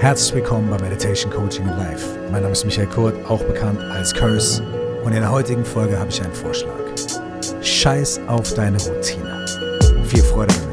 Herzlich 0.00 0.32
willkommen 0.32 0.70
bei 0.70 0.78
Meditation 0.78 1.28
Coaching 1.28 1.66
in 1.66 1.76
Life. 1.76 2.06
Mein 2.30 2.42
Name 2.42 2.52
ist 2.52 2.64
Michael 2.64 2.86
Kurt, 2.86 3.16
auch 3.28 3.42
bekannt 3.42 3.80
als 3.80 4.14
Curse. 4.14 4.62
Und 5.02 5.12
in 5.12 5.22
der 5.22 5.32
heutigen 5.32 5.64
Folge 5.64 5.98
habe 5.98 6.08
ich 6.08 6.22
einen 6.22 6.32
Vorschlag. 6.32 6.78
Scheiß 7.60 8.20
auf 8.28 8.54
deine 8.54 8.78
Routine. 8.78 9.44
Viel 10.04 10.22
Freude 10.22 10.54
damit. 10.54 10.67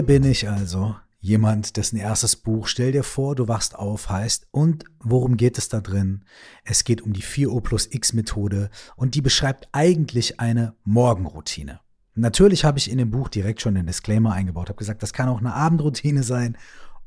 Hier 0.00 0.06
bin 0.06 0.24
ich 0.24 0.48
also, 0.48 0.96
jemand, 1.18 1.76
dessen 1.76 1.98
erstes 1.98 2.34
Buch 2.34 2.68
Stell 2.68 2.90
dir 2.90 3.02
vor, 3.02 3.34
du 3.34 3.48
wachst 3.48 3.74
auf 3.74 4.08
heißt. 4.08 4.46
Und 4.50 4.86
worum 4.98 5.36
geht 5.36 5.58
es 5.58 5.68
da 5.68 5.82
drin? 5.82 6.24
Es 6.64 6.84
geht 6.84 7.02
um 7.02 7.12
die 7.12 7.22
4O 7.22 7.60
plus 7.60 7.86
X 7.90 8.14
Methode 8.14 8.70
und 8.96 9.14
die 9.14 9.20
beschreibt 9.20 9.68
eigentlich 9.72 10.40
eine 10.40 10.72
Morgenroutine. 10.84 11.80
Natürlich 12.14 12.64
habe 12.64 12.78
ich 12.78 12.90
in 12.90 12.96
dem 12.96 13.10
Buch 13.10 13.28
direkt 13.28 13.60
schon 13.60 13.74
den 13.74 13.84
Disclaimer 13.84 14.32
eingebaut, 14.32 14.70
habe 14.70 14.78
gesagt, 14.78 15.02
das 15.02 15.12
kann 15.12 15.28
auch 15.28 15.40
eine 15.40 15.52
Abendroutine 15.52 16.22
sein 16.22 16.56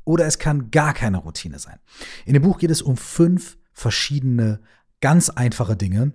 oder 0.04 0.26
es 0.26 0.38
kann 0.38 0.70
gar 0.70 0.94
keine 0.94 1.18
Routine 1.18 1.58
sein. 1.58 1.80
In 2.26 2.34
dem 2.34 2.44
Buch 2.44 2.58
geht 2.58 2.70
es 2.70 2.80
um 2.80 2.96
fünf 2.96 3.58
verschiedene 3.72 4.60
ganz 5.00 5.30
einfache 5.30 5.74
Dinge, 5.74 6.12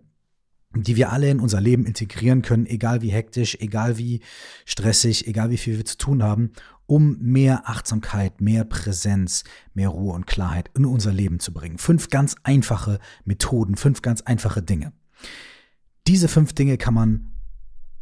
die 0.75 0.95
wir 0.95 1.11
alle 1.11 1.29
in 1.29 1.39
unser 1.39 1.61
Leben 1.61 1.85
integrieren 1.85 2.41
können, 2.41 2.65
egal 2.65 3.01
wie 3.01 3.09
hektisch, 3.09 3.57
egal 3.59 3.97
wie 3.97 4.21
stressig, 4.65 5.27
egal 5.27 5.49
wie 5.49 5.57
viel 5.57 5.77
wir 5.77 5.85
zu 5.85 5.97
tun 5.97 6.21
haben, 6.21 6.51
um 6.85 7.17
mehr 7.19 7.69
Achtsamkeit, 7.69 8.41
mehr 8.41 8.65
Präsenz, 8.65 9.43
mehr 9.73 9.89
Ruhe 9.89 10.13
und 10.13 10.27
Klarheit 10.27 10.69
in 10.75 10.85
unser 10.85 11.11
Leben 11.11 11.39
zu 11.39 11.53
bringen. 11.53 11.77
Fünf 11.77 12.09
ganz 12.09 12.35
einfache 12.43 12.99
Methoden, 13.25 13.75
fünf 13.75 14.01
ganz 14.01 14.21
einfache 14.21 14.61
Dinge. 14.61 14.93
Diese 16.07 16.27
fünf 16.27 16.53
Dinge 16.53 16.77
kann 16.77 16.93
man 16.93 17.31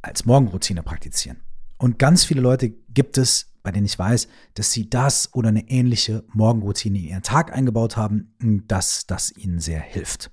als 0.01 0.25
Morgenroutine 0.25 0.83
praktizieren. 0.83 1.41
Und 1.77 1.99
ganz 1.99 2.23
viele 2.23 2.41
Leute 2.41 2.69
gibt 2.69 3.17
es, 3.17 3.53
bei 3.61 3.71
denen 3.71 3.85
ich 3.85 3.99
weiß, 3.99 4.27
dass 4.53 4.71
sie 4.71 4.89
das 4.89 5.33
oder 5.33 5.49
eine 5.49 5.69
ähnliche 5.69 6.23
Morgenroutine 6.33 6.97
in 6.97 7.05
ihren 7.05 7.23
Tag 7.23 7.53
eingebaut 7.53 7.97
haben, 7.97 8.33
dass 8.67 9.05
das 9.05 9.35
ihnen 9.35 9.59
sehr 9.59 9.81
hilft. 9.81 10.31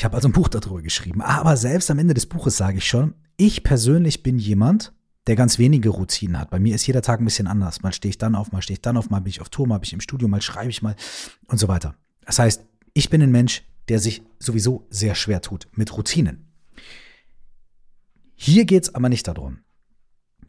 Ich 0.00 0.04
habe 0.06 0.16
also 0.16 0.28
ein 0.28 0.32
Buch 0.32 0.48
darüber 0.48 0.80
geschrieben. 0.80 1.20
Aber 1.20 1.58
selbst 1.58 1.90
am 1.90 1.98
Ende 1.98 2.14
des 2.14 2.24
Buches 2.24 2.56
sage 2.56 2.78
ich 2.78 2.88
schon, 2.88 3.12
ich 3.36 3.62
persönlich 3.62 4.22
bin 4.22 4.38
jemand, 4.38 4.94
der 5.26 5.36
ganz 5.36 5.58
wenige 5.58 5.90
Routinen 5.90 6.40
hat. 6.40 6.48
Bei 6.48 6.58
mir 6.58 6.74
ist 6.74 6.86
jeder 6.86 7.02
Tag 7.02 7.20
ein 7.20 7.26
bisschen 7.26 7.46
anders. 7.46 7.82
Mal 7.82 7.92
stehe 7.92 8.08
ich 8.08 8.16
dann 8.16 8.34
auf, 8.34 8.50
mal 8.50 8.62
stehe 8.62 8.76
ich 8.76 8.80
dann 8.80 8.96
auf, 8.96 9.10
mal 9.10 9.20
bin 9.20 9.28
ich 9.28 9.42
auf 9.42 9.50
Tour, 9.50 9.66
mal 9.66 9.76
bin 9.76 9.88
ich 9.88 9.92
im 9.92 10.00
Studio, 10.00 10.26
mal 10.26 10.40
schreibe 10.40 10.70
ich 10.70 10.80
mal 10.80 10.96
und 11.48 11.58
so 11.58 11.68
weiter. 11.68 11.96
Das 12.24 12.38
heißt, 12.38 12.64
ich 12.94 13.10
bin 13.10 13.20
ein 13.20 13.30
Mensch, 13.30 13.62
der 13.90 13.98
sich 13.98 14.22
sowieso 14.38 14.86
sehr 14.88 15.14
schwer 15.14 15.42
tut 15.42 15.68
mit 15.72 15.94
Routinen. 15.94 16.50
Hier 18.36 18.64
geht 18.64 18.84
es 18.84 18.94
aber 18.94 19.10
nicht 19.10 19.28
darum, 19.28 19.58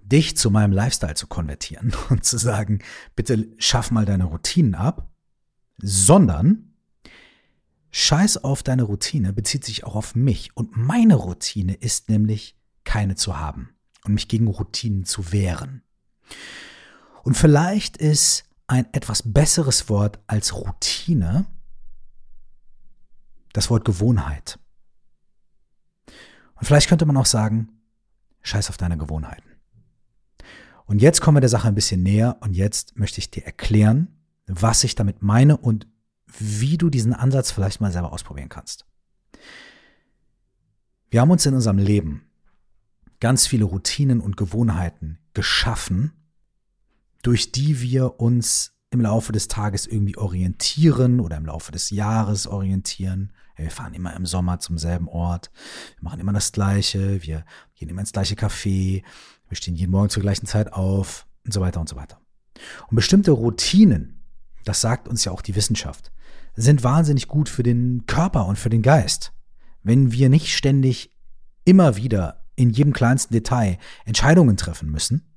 dich 0.02 0.38
zu 0.38 0.50
meinem 0.50 0.72
Lifestyle 0.72 1.16
zu 1.16 1.28
konvertieren 1.28 1.92
und 2.10 2.24
zu 2.24 2.38
sagen, 2.38 2.80
bitte 3.18 3.50
schaff 3.58 3.92
mal 3.92 4.06
deine 4.06 4.24
Routinen 4.24 4.76
ab, 4.76 5.10
sondern 5.78 6.71
Scheiß 7.92 8.44
auf 8.44 8.64
deine 8.64 8.84
Routine 8.84 9.34
bezieht 9.34 9.66
sich 9.66 9.84
auch 9.84 9.96
auf 9.96 10.16
mich. 10.16 10.56
Und 10.56 10.78
meine 10.78 11.16
Routine 11.16 11.74
ist 11.74 12.10
nämlich, 12.10 12.58
keine 12.84 13.16
zu 13.16 13.38
haben 13.38 13.70
und 14.06 14.14
mich 14.14 14.28
gegen 14.28 14.48
Routinen 14.48 15.06
zu 15.06 15.32
wehren. 15.32 15.84
Und 17.24 17.38
vielleicht 17.38 17.98
ist 17.98 18.46
ein 18.68 18.92
etwas 18.94 19.22
besseres 19.26 19.90
Wort 19.90 20.20
als 20.28 20.56
Routine 20.56 21.46
das 23.54 23.70
Wort 23.70 23.86
Gewohnheit. 23.86 24.60
Und 26.56 26.66
vielleicht 26.66 26.88
könnte 26.88 27.06
man 27.06 27.18
auch 27.18 27.26
sagen, 27.26 27.70
scheiß 28.42 28.70
auf 28.70 28.78
deine 28.78 28.98
Gewohnheiten. 28.98 29.50
Und 30.86 31.02
jetzt 31.02 31.22
kommen 31.22 31.38
wir 31.38 31.42
der 31.42 31.50
Sache 31.50 31.68
ein 31.68 31.76
bisschen 31.76 32.04
näher 32.04 32.38
und 32.42 32.54
jetzt 32.54 32.98
möchte 32.98 33.20
ich 33.20 33.32
dir 33.32 33.46
erklären, 33.46 34.08
was 34.48 34.84
ich 34.84 34.96
damit 34.96 35.22
meine 35.22 35.58
und 35.58 35.88
wie 36.40 36.78
du 36.78 36.90
diesen 36.90 37.14
Ansatz 37.14 37.52
vielleicht 37.52 37.82
mal 37.82 37.92
selber 37.92 38.14
ausprobieren 38.14 38.50
kannst. 38.50 38.86
Wir 41.10 41.22
haben 41.22 41.32
uns 41.32 41.46
in 41.46 41.54
unserem 41.54 41.78
Leben 41.78 42.24
ganz 43.20 43.48
viele 43.48 43.66
Routinen 43.66 44.22
und 44.22 44.38
Gewohnheiten 44.38 45.20
geschaffen, 45.34 46.14
durch 47.22 47.52
die 47.52 47.82
wir 47.82 48.20
uns 48.20 48.74
im 48.90 49.02
Laufe 49.02 49.32
des 49.32 49.48
Tages 49.48 49.88
irgendwie 49.88 50.18
orientieren 50.18 51.20
oder 51.20 51.38
im 51.38 51.46
Laufe 51.46 51.72
des 51.72 51.90
Jahres 51.92 52.48
orientieren. 52.48 53.32
Wir 53.56 53.72
fahren 53.72 53.94
immer 53.94 54.16
im 54.16 54.26
Sommer 54.26 54.60
zum 54.60 54.78
selben 54.78 55.08
Ort, 55.08 55.52
wir 55.98 56.10
machen 56.10 56.20
immer 56.20 56.34
das 56.34 56.52
Gleiche, 56.52 57.24
wir 57.24 57.46
gehen 57.76 57.90
immer 57.90 58.02
ins 58.02 58.12
gleiche 58.12 58.36
Café, 58.36 59.04
wir 59.48 59.56
stehen 59.56 59.76
jeden 59.76 59.92
Morgen 59.92 60.10
zur 60.10 60.24
gleichen 60.24 60.46
Zeit 60.46 60.74
auf 60.74 61.28
und 61.46 61.54
so 61.54 61.62
weiter 61.62 61.80
und 61.80 61.88
so 61.88 61.96
weiter. 61.96 62.20
Und 62.88 62.96
bestimmte 62.96 63.32
Routinen, 63.32 64.21
das 64.64 64.82
sagt 64.82 65.08
uns 65.08 65.26
ja 65.26 65.32
auch 65.32 65.42
die 65.42 65.56
Wissenschaft, 65.56 66.12
sind 66.56 66.84
wahnsinnig 66.84 67.28
gut 67.28 67.50
für 67.50 67.64
den 67.64 68.06
Körper 68.08 68.46
und 68.46 68.58
für 68.58 68.70
den 68.70 68.82
Geist. 68.82 69.34
Wenn 69.84 70.12
wir 70.12 70.30
nicht 70.30 70.56
ständig 70.56 71.12
immer 71.66 71.96
wieder 71.96 72.46
in 72.56 72.70
jedem 72.70 72.94
kleinsten 72.94 73.34
Detail 73.34 73.78
Entscheidungen 74.06 74.58
treffen 74.58 74.92
müssen, 74.92 75.28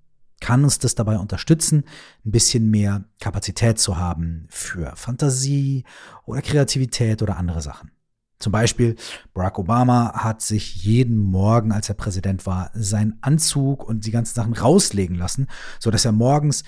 kann 0.40 0.64
uns 0.64 0.78
das 0.78 0.94
dabei 0.94 1.18
unterstützen, 1.18 1.84
ein 2.24 2.30
bisschen 2.30 2.70
mehr 2.70 3.04
Kapazität 3.20 3.78
zu 3.78 3.96
haben 3.96 4.46
für 4.50 4.94
Fantasie 4.96 5.84
oder 6.26 6.42
Kreativität 6.42 7.22
oder 7.22 7.38
andere 7.38 7.62
Sachen. 7.62 7.92
Zum 8.38 8.52
Beispiel 8.52 8.96
Barack 9.32 9.58
Obama 9.58 10.12
hat 10.22 10.42
sich 10.42 10.84
jeden 10.84 11.16
Morgen, 11.16 11.72
als 11.72 11.88
er 11.88 11.94
Präsident 11.94 12.44
war, 12.44 12.70
seinen 12.74 13.16
Anzug 13.22 13.84
und 13.84 14.04
die 14.04 14.10
ganzen 14.10 14.34
Sachen 14.34 14.52
rauslegen 14.52 15.16
lassen, 15.16 15.46
so 15.78 15.90
dass 15.90 16.04
er 16.04 16.12
morgens 16.12 16.64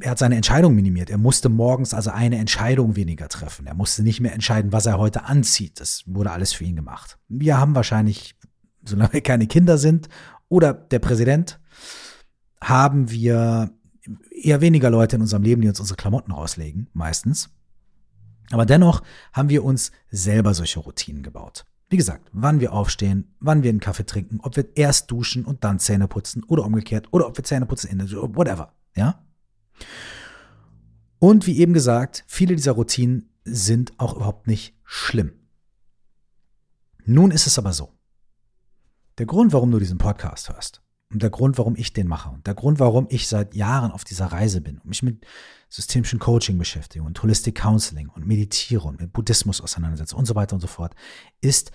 er 0.00 0.10
hat 0.10 0.18
seine 0.18 0.36
Entscheidung 0.36 0.74
minimiert. 0.74 1.10
Er 1.10 1.18
musste 1.18 1.48
morgens 1.48 1.94
also 1.94 2.10
eine 2.10 2.38
Entscheidung 2.38 2.96
weniger 2.96 3.28
treffen. 3.28 3.66
Er 3.66 3.74
musste 3.74 4.02
nicht 4.02 4.20
mehr 4.20 4.34
entscheiden, 4.34 4.72
was 4.72 4.86
er 4.86 4.98
heute 4.98 5.24
anzieht. 5.24 5.80
Das 5.80 6.02
wurde 6.06 6.32
alles 6.32 6.52
für 6.52 6.64
ihn 6.64 6.76
gemacht. 6.76 7.18
Wir 7.28 7.58
haben 7.58 7.74
wahrscheinlich, 7.74 8.36
solange 8.84 9.14
wir 9.14 9.20
keine 9.22 9.46
Kinder 9.46 9.78
sind 9.78 10.08
oder 10.48 10.74
der 10.74 10.98
Präsident, 10.98 11.60
haben 12.60 13.10
wir 13.10 13.70
eher 14.30 14.60
weniger 14.60 14.90
Leute 14.90 15.16
in 15.16 15.22
unserem 15.22 15.42
Leben, 15.42 15.62
die 15.62 15.68
uns 15.68 15.80
unsere 15.80 15.96
Klamotten 15.96 16.32
rauslegen, 16.32 16.88
meistens. 16.92 17.50
Aber 18.50 18.66
dennoch 18.66 19.02
haben 19.32 19.48
wir 19.48 19.64
uns 19.64 19.92
selber 20.10 20.54
solche 20.54 20.80
Routinen 20.80 21.22
gebaut. 21.22 21.64
Wie 21.88 21.96
gesagt, 21.96 22.28
wann 22.32 22.60
wir 22.60 22.72
aufstehen, 22.72 23.34
wann 23.38 23.62
wir 23.62 23.70
einen 23.70 23.80
Kaffee 23.80 24.06
trinken, 24.06 24.40
ob 24.42 24.56
wir 24.56 24.76
erst 24.76 25.10
duschen 25.10 25.44
und 25.44 25.64
dann 25.64 25.78
Zähne 25.78 26.08
putzen 26.08 26.42
oder 26.44 26.64
umgekehrt 26.64 27.08
oder 27.12 27.26
ob 27.26 27.36
wir 27.36 27.44
Zähne 27.44 27.66
putzen 27.66 28.00
whatever, 28.34 28.72
ja? 28.94 29.25
Und 31.18 31.46
wie 31.46 31.58
eben 31.58 31.72
gesagt, 31.72 32.24
viele 32.26 32.56
dieser 32.56 32.72
Routinen 32.72 33.30
sind 33.44 33.98
auch 33.98 34.14
überhaupt 34.14 34.46
nicht 34.46 34.74
schlimm. 34.84 35.32
Nun 37.04 37.30
ist 37.30 37.46
es 37.46 37.58
aber 37.58 37.72
so. 37.72 37.92
Der 39.18 39.26
Grund, 39.26 39.52
warum 39.52 39.70
du 39.70 39.78
diesen 39.78 39.98
Podcast 39.98 40.50
hörst 40.50 40.82
und 41.10 41.22
der 41.22 41.30
Grund, 41.30 41.56
warum 41.56 41.76
ich 41.76 41.92
den 41.92 42.08
mache 42.08 42.28
und 42.30 42.46
der 42.46 42.54
Grund, 42.54 42.80
warum 42.80 43.06
ich 43.08 43.28
seit 43.28 43.54
Jahren 43.54 43.92
auf 43.92 44.04
dieser 44.04 44.26
Reise 44.26 44.60
bin 44.60 44.78
und 44.78 44.86
mich 44.86 45.02
mit 45.02 45.24
systemischen 45.68 46.18
Coaching 46.18 46.58
beschäftige 46.58 47.04
und 47.04 47.22
Holistic 47.22 47.54
Counseling 47.54 48.08
und 48.08 48.26
meditiere 48.26 48.86
und 48.86 49.00
mit 49.00 49.12
Buddhismus 49.12 49.60
auseinandersetze 49.60 50.16
und 50.16 50.26
so 50.26 50.34
weiter 50.34 50.54
und 50.54 50.60
so 50.60 50.66
fort, 50.66 50.94
ist, 51.40 51.70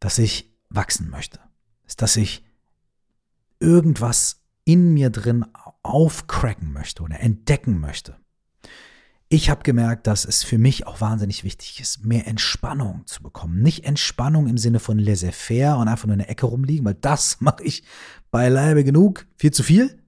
dass 0.00 0.18
ich 0.18 0.56
wachsen 0.68 1.10
möchte. 1.10 1.40
Ist, 1.86 2.02
dass 2.02 2.16
ich 2.16 2.44
irgendwas 3.60 4.42
in 4.64 4.92
mir 4.92 5.10
drin 5.10 5.44
aufcracken 5.88 6.72
möchte 6.72 7.02
oder 7.02 7.20
entdecken 7.20 7.80
möchte. 7.80 8.16
Ich 9.30 9.50
habe 9.50 9.62
gemerkt, 9.62 10.06
dass 10.06 10.24
es 10.24 10.42
für 10.42 10.56
mich 10.56 10.86
auch 10.86 11.02
wahnsinnig 11.02 11.44
wichtig 11.44 11.80
ist, 11.80 12.02
mehr 12.04 12.26
Entspannung 12.26 13.06
zu 13.06 13.22
bekommen. 13.22 13.60
Nicht 13.62 13.84
Entspannung 13.84 14.46
im 14.46 14.56
Sinne 14.56 14.80
von 14.80 14.98
laissez-faire 14.98 15.76
und 15.76 15.88
einfach 15.88 16.06
nur 16.06 16.14
in 16.14 16.20
der 16.20 16.30
Ecke 16.30 16.46
rumliegen, 16.46 16.86
weil 16.86 16.94
das 16.94 17.40
mache 17.40 17.62
ich 17.62 17.82
beileibe 18.30 18.84
genug, 18.84 19.26
viel 19.36 19.50
zu 19.50 19.62
viel, 19.62 20.02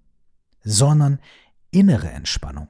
sondern 0.62 1.18
innere 1.70 2.08
Entspannung. 2.08 2.68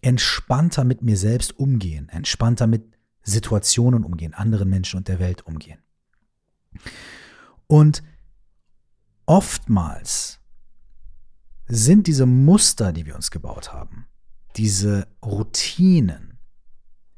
Entspannter 0.00 0.84
mit 0.84 1.02
mir 1.02 1.16
selbst 1.16 1.58
umgehen, 1.58 2.08
entspannter 2.08 2.68
mit 2.68 2.96
Situationen 3.22 4.04
umgehen, 4.04 4.34
anderen 4.34 4.68
Menschen 4.68 4.98
und 4.98 5.08
der 5.08 5.18
Welt 5.18 5.44
umgehen. 5.46 5.80
Und 7.66 8.04
oftmals 9.26 10.38
sind 11.68 12.06
diese 12.06 12.26
Muster, 12.26 12.92
die 12.92 13.06
wir 13.06 13.14
uns 13.14 13.30
gebaut 13.30 13.72
haben, 13.72 14.06
diese 14.56 15.06
Routinen, 15.24 16.38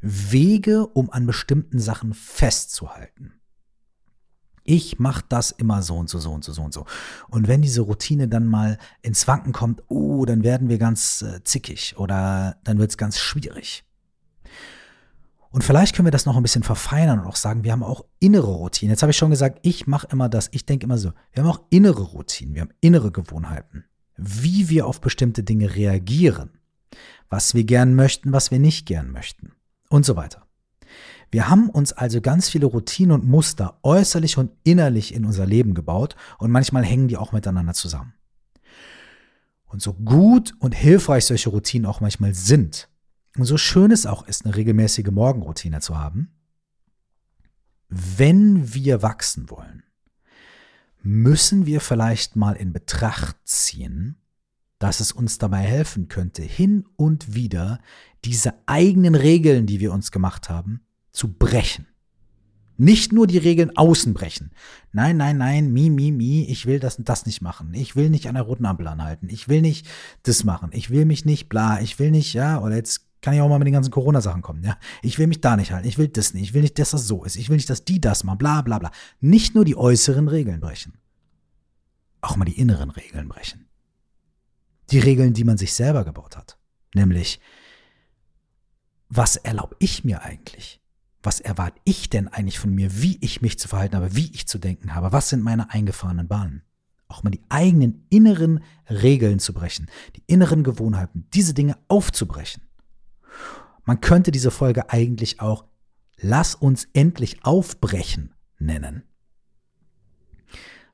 Wege, 0.01 0.87
um 0.87 1.11
an 1.11 1.27
bestimmten 1.27 1.79
Sachen 1.79 2.15
festzuhalten. 2.15 3.35
Ich 4.63 4.99
mache 4.99 5.25
das 5.29 5.51
immer 5.51 5.83
so 5.83 5.97
und 5.97 6.09
so, 6.09 6.19
so 6.19 6.33
und 6.33 6.45
so, 6.45 6.53
so 6.53 6.63
und 6.63 6.73
so. 6.73 6.87
Und 7.29 7.49
wenn 7.49 7.63
diese 7.63 7.81
Routine 7.81 8.29
dann 8.29 8.47
mal 8.47 8.79
ins 9.03 9.27
Wanken 9.27 9.53
kommt, 9.53 9.83
oh, 9.89 10.25
dann 10.25 10.45
werden 10.45 10.69
wir 10.69 10.79
ganz 10.79 11.23
äh, 11.23 11.43
zickig 11.45 11.97
oder 11.97 12.57
dann 12.65 12.79
wird 12.79 12.91
es 12.91 12.99
ganz 12.99 13.19
schwierig. 13.19 13.85
Und 15.51 15.65
vielleicht 15.65 15.97
können 15.97 16.07
wir 16.07 16.13
das 16.13 16.27
noch 16.27 16.37
ein 16.37 16.43
bisschen 16.43 16.63
verfeinern 16.63 17.21
und 17.21 17.27
auch 17.27 17.37
sagen, 17.37 17.65
wir 17.65 17.73
haben 17.73 17.83
auch 17.83 18.05
innere 18.21 18.53
Routinen. 18.53 18.93
Jetzt 18.93 19.03
habe 19.03 19.11
ich 19.11 19.17
schon 19.17 19.31
gesagt, 19.31 19.59
ich 19.63 19.87
mache 19.87 20.07
immer 20.13 20.29
das, 20.29 20.49
ich 20.53 20.65
denke 20.65 20.85
immer 20.85 20.99
so. 20.99 21.13
Wir 21.33 21.43
haben 21.43 21.51
auch 21.51 21.63
innere 21.71 22.03
Routinen, 22.03 22.55
wir 22.55 22.63
haben 22.63 22.73
innere 22.81 23.11
Gewohnheiten, 23.11 23.85
wie 24.21 24.69
wir 24.69 24.87
auf 24.87 25.01
bestimmte 25.01 25.43
Dinge 25.43 25.75
reagieren, 25.75 26.51
was 27.29 27.55
wir 27.55 27.65
gern 27.65 27.95
möchten, 27.95 28.33
was 28.33 28.51
wir 28.51 28.59
nicht 28.59 28.87
gern 28.87 29.11
möchten 29.11 29.53
und 29.89 30.05
so 30.05 30.17
weiter. 30.17 30.47
Wir 31.31 31.49
haben 31.49 31.71
uns 31.71 31.93
also 31.93 32.21
ganz 32.21 32.49
viele 32.49 32.67
Routinen 32.67 33.13
und 33.13 33.27
Muster 33.27 33.79
äußerlich 33.83 34.37
und 34.37 34.51
innerlich 34.65 35.15
in 35.15 35.25
unser 35.25 35.47
Leben 35.47 35.75
gebaut 35.75 36.17
und 36.39 36.51
manchmal 36.51 36.85
hängen 36.85 37.09
die 37.09 37.17
auch 37.17 37.33
miteinander 37.33 37.73
zusammen. 37.73 38.15
Und 39.67 39.81
so 39.81 39.95
gut 39.95 40.55
und 40.59 40.75
hilfreich 40.75 41.25
solche 41.25 41.51
Routinen 41.51 41.87
auch 41.87 42.01
manchmal 42.01 42.35
sind, 42.35 42.89
und 43.37 43.45
so 43.45 43.57
schön 43.57 43.93
es 43.93 44.07
auch 44.07 44.27
ist, 44.27 44.45
eine 44.45 44.57
regelmäßige 44.57 45.11
Morgenroutine 45.11 45.81
zu 45.81 45.99
haben, 45.99 46.33
wenn 47.89 48.75
wir 48.75 49.03
wachsen 49.03 49.51
wollen, 49.51 49.83
müssen 51.03 51.67
wir 51.67 51.81
vielleicht 51.81 52.37
mal 52.37 52.53
in 52.53 52.73
Betracht 52.73 53.37
ziehen, 53.45 54.17
dass 54.79 55.01
es 55.01 55.13
uns 55.13 55.39
dabei 55.39 55.61
helfen 55.61 56.09
könnte, 56.09 56.43
hin 56.43 56.87
und 56.97 57.35
wieder 57.35 57.81
diese 58.25 58.55
eigenen 58.67 59.15
Regeln, 59.15 59.67
die 59.67 59.81
wir 59.81 59.93
uns 59.93 60.11
gemacht 60.11 60.49
haben, 60.49 60.81
zu 61.13 61.33
brechen. 61.33 61.87
Nicht 62.77 63.13
nur 63.13 63.27
die 63.27 63.37
Regeln 63.37 63.77
außen 63.77 64.15
brechen. 64.15 64.53
Nein, 64.91 65.19
nein, 65.19 65.37
nein, 65.37 65.71
mi, 65.71 65.91
mi, 65.91 66.13
mi, 66.13 66.45
ich 66.45 66.65
will 66.65 66.81
das 66.81 66.97
und 66.97 67.11
das 67.11 67.27
nicht 67.27 67.43
machen. 67.43 67.75
Ich 67.75 67.95
will 67.95 68.09
nicht 68.09 68.27
an 68.27 68.37
der 68.37 68.45
roten 68.45 68.65
Ampel 68.65 68.87
anhalten. 68.87 69.29
Ich 69.29 69.51
will 69.51 69.61
nicht 69.61 69.87
das 70.23 70.45
machen. 70.45 70.71
Ich 70.73 70.89
will 70.89 71.05
mich 71.05 71.27
nicht, 71.27 71.51
bla, 71.51 71.83
ich 71.83 71.99
will 71.99 72.11
nicht, 72.11 72.33
ja, 72.33 72.59
oder 72.59 72.77
jetzt 72.77 73.10
kann 73.21 73.35
ich 73.35 73.41
auch 73.41 73.49
mal 73.49 73.59
mit 73.59 73.67
den 73.67 73.75
ganzen 73.75 73.91
Corona-Sachen 73.91 74.43
kommen, 74.43 74.65
ja. 74.65 74.77
Ich 75.03 75.19
will 75.19 75.27
mich 75.27 75.41
da 75.41 75.57
nicht 75.57 75.73
halten, 75.73 75.89
ich 75.89 75.99
will 75.99 76.09
das 76.09 76.35
nicht, 76.35 76.43
ich 76.43 76.55
will 76.55 76.63
nicht, 76.63 76.79
dass 76.79 76.91
das 76.91 77.07
so 77.07 77.25
ist, 77.25 77.37
ich 77.37 77.49
will 77.49 77.57
nicht, 77.57 77.71
dass 77.71 77.85
die 77.85 78.01
das 78.01 78.25
machen, 78.25 78.39
bla 78.39 78.63
bla 78.63 78.79
bla. 78.79 78.91
Nicht 79.21 79.55
nur 79.55 79.65
die 79.65 79.77
äußeren 79.77 80.29
Regeln 80.29 80.61
brechen, 80.61 80.95
auch 82.21 82.37
mal 82.37 82.45
die 82.45 82.59
inneren 82.59 82.91
Regeln 82.91 83.29
brechen. 83.29 83.67
Die 84.91 84.99
Regeln, 84.99 85.35
die 85.35 85.45
man 85.45 85.59
sich 85.59 85.73
selber 85.73 86.05
gebaut 86.05 86.37
hat. 86.37 86.59
Nämlich, 86.95 87.41
was 89.09 89.37
erlaube 89.37 89.77
ich 89.79 90.05
mir 90.05 90.23
eigentlich? 90.23 90.81
Was 91.23 91.41
erwarte 91.41 91.81
ich 91.85 92.09
denn 92.09 92.29
eigentlich 92.29 92.59
von 92.59 92.75
mir, 92.75 93.03
wie 93.03 93.19
ich 93.21 93.43
mich 93.43 93.59
zu 93.59 93.69
verhalten 93.69 93.97
habe, 93.97 94.17
wie 94.17 94.31
ich 94.33 94.49
zu 94.49 94.59
denken 94.59 94.95
habe? 94.95 95.13
Was 95.13 95.29
sind 95.29 95.43
meine 95.43 95.71
eingefahrenen 95.71 96.29
Bahnen? 96.29 96.63
Auch 97.09 97.23
mal 97.23 97.31
die 97.31 97.45
eigenen 97.49 98.07
inneren 98.09 98.63
Regeln 98.89 99.39
zu 99.39 99.53
brechen, 99.53 99.91
die 100.17 100.23
inneren 100.27 100.65
Gewohnheiten, 100.65 101.27
diese 101.35 101.55
Dinge 101.55 101.77
aufzubrechen. 101.89 102.63
Man 103.91 104.01
könnte 104.01 104.31
diese 104.31 104.53
Folge 104.53 104.91
eigentlich 104.91 105.41
auch 105.41 105.65
Lass 106.17 106.55
uns 106.55 106.87
endlich 106.93 107.45
aufbrechen 107.45 108.33
nennen. 108.61 109.03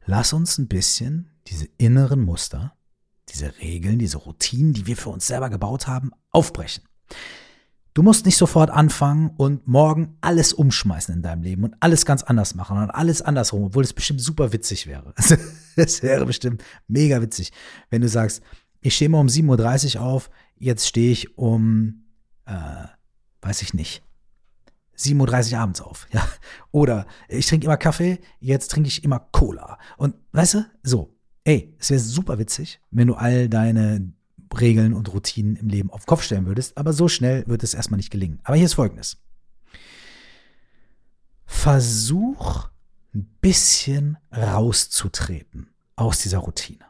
Lass 0.07 0.33
uns 0.33 0.57
ein 0.57 0.67
bisschen 0.67 1.29
diese 1.47 1.69
inneren 1.77 2.23
Muster, 2.23 2.75
diese 3.29 3.53
Regeln, 3.59 3.99
diese 3.99 4.17
Routinen, 4.17 4.73
die 4.73 4.87
wir 4.87 4.97
für 4.97 5.11
uns 5.11 5.27
selber 5.27 5.51
gebaut 5.51 5.87
haben, 5.87 6.13
aufbrechen. 6.31 6.85
Du 7.93 8.03
musst 8.03 8.25
nicht 8.25 8.39
sofort 8.39 8.71
anfangen 8.71 9.29
und 9.37 9.69
morgen 9.69 10.17
alles 10.23 10.55
umschmeißen 10.55 11.17
in 11.17 11.21
deinem 11.21 11.43
Leben 11.43 11.65
und 11.65 11.77
alles 11.81 12.07
ganz 12.07 12.23
anders 12.23 12.55
machen 12.55 12.79
und 12.79 12.89
alles 12.89 13.21
andersrum, 13.21 13.65
obwohl 13.65 13.85
es 13.85 13.93
bestimmt 13.93 14.23
super 14.23 14.55
witzig 14.55 14.87
wäre. 14.87 15.13
Es 15.77 16.03
wäre 16.03 16.25
bestimmt 16.25 16.65
mega 16.89 17.21
witzig, 17.21 17.53
wenn 17.91 18.01
du 18.01 18.09
sagst, 18.09 18.41
ich 18.81 18.97
stehe 18.97 19.11
mal 19.11 19.21
um 19.21 19.27
7.30 19.27 19.97
Uhr 19.97 20.03
auf, 20.03 20.31
jetzt 20.57 20.87
stehe 20.87 21.13
ich 21.13 21.37
um 21.37 22.06
äh, 22.47 22.87
weiß 23.43 23.63
ich 23.63 23.75
nicht, 23.75 24.03
7.30 24.99 25.53
Uhr 25.53 25.59
abends 25.59 25.81
auf, 25.81 26.07
ja. 26.13 26.27
Oder 26.71 27.07
ich 27.29 27.47
trinke 27.47 27.67
immer 27.67 27.77
Kaffee, 27.77 28.19
jetzt 28.41 28.71
trinke 28.71 28.89
ich 28.89 29.05
immer 29.05 29.21
Cola. 29.33 29.79
Und 29.97 30.15
weißt 30.33 30.55
du, 30.55 30.67
so, 30.83 31.15
ey, 31.45 31.75
es 31.79 31.91
wäre 31.91 32.01
super 32.01 32.39
witzig, 32.39 32.81
wenn 32.91 33.09
du 33.09 33.15
all 33.15 33.49
deine 33.49 34.13
Regeln 34.59 34.95
und 34.95 35.13
Routinen 35.13 35.57
im 35.57 35.69
Leben 35.69 35.91
auf 35.91 36.03
den 36.03 36.07
Kopf 36.07 36.23
stellen 36.23 36.47
würdest, 36.47 36.79
aber 36.79 36.93
so 36.93 37.09
schnell 37.09 37.47
wird 37.47 37.63
es 37.63 37.75
erstmal 37.75 37.99
nicht 37.99 38.11
gelingen. 38.11 38.41
Aber 38.45 38.57
hier 38.57 38.67
ist 38.67 38.75
folgendes. 38.75 39.19
Versuch 41.45 42.69
ein 43.15 43.27
bisschen 43.41 44.19
rauszutreten 44.35 45.69
aus 45.95 46.21
dieser 46.21 46.39
Routine 46.39 46.85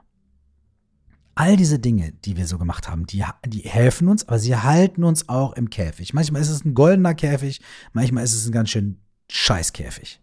all 1.37 1.57
diese 1.57 1.79
Dinge, 1.79 2.13
die 2.13 2.37
wir 2.37 2.47
so 2.47 2.59
gemacht 2.59 2.89
haben, 2.89 3.07
die, 3.07 3.23
die 3.47 3.61
helfen 3.61 4.09
uns, 4.09 4.27
aber 4.27 4.39
sie 4.39 4.57
halten 4.57 5.05
uns 5.05 5.29
auch 5.29 5.53
im 5.53 5.71
Käfig. 5.71 6.15
Manchmal 6.15 6.41
ist 6.43 6.49
es 6.49 6.65
ein 6.65 6.75
goldener 6.75 7.15
Käfig, 7.15 7.61
manchmal 7.93 8.25
ist 8.25 8.33
es 8.33 8.47
ein 8.47 8.53
ganz 8.53 8.71
schön 8.71 9.01
scheiß 9.31 9.73
Käfig. 9.75 10.21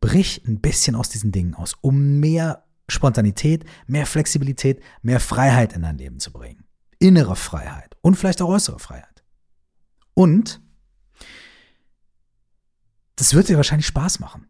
Brich 0.00 0.42
ein 0.46 0.60
bisschen 0.60 0.96
aus 0.96 1.08
diesen 1.08 1.30
Dingen 1.30 1.54
aus, 1.54 1.76
um 1.80 2.18
mehr 2.18 2.64
Spontanität, 2.88 3.64
mehr 3.86 4.06
Flexibilität, 4.06 4.82
mehr 5.02 5.20
Freiheit 5.20 5.72
in 5.72 5.82
dein 5.82 5.98
Leben 5.98 6.18
zu 6.18 6.32
bringen. 6.32 6.64
Innere 6.98 7.36
Freiheit 7.36 7.96
und 8.00 8.16
vielleicht 8.16 8.42
auch 8.42 8.48
äußere 8.48 8.80
Freiheit. 8.80 9.22
Und 10.14 10.60
das 13.14 13.34
wird 13.34 13.48
dir 13.48 13.56
wahrscheinlich 13.56 13.86
Spaß 13.86 14.18
machen. 14.18 14.48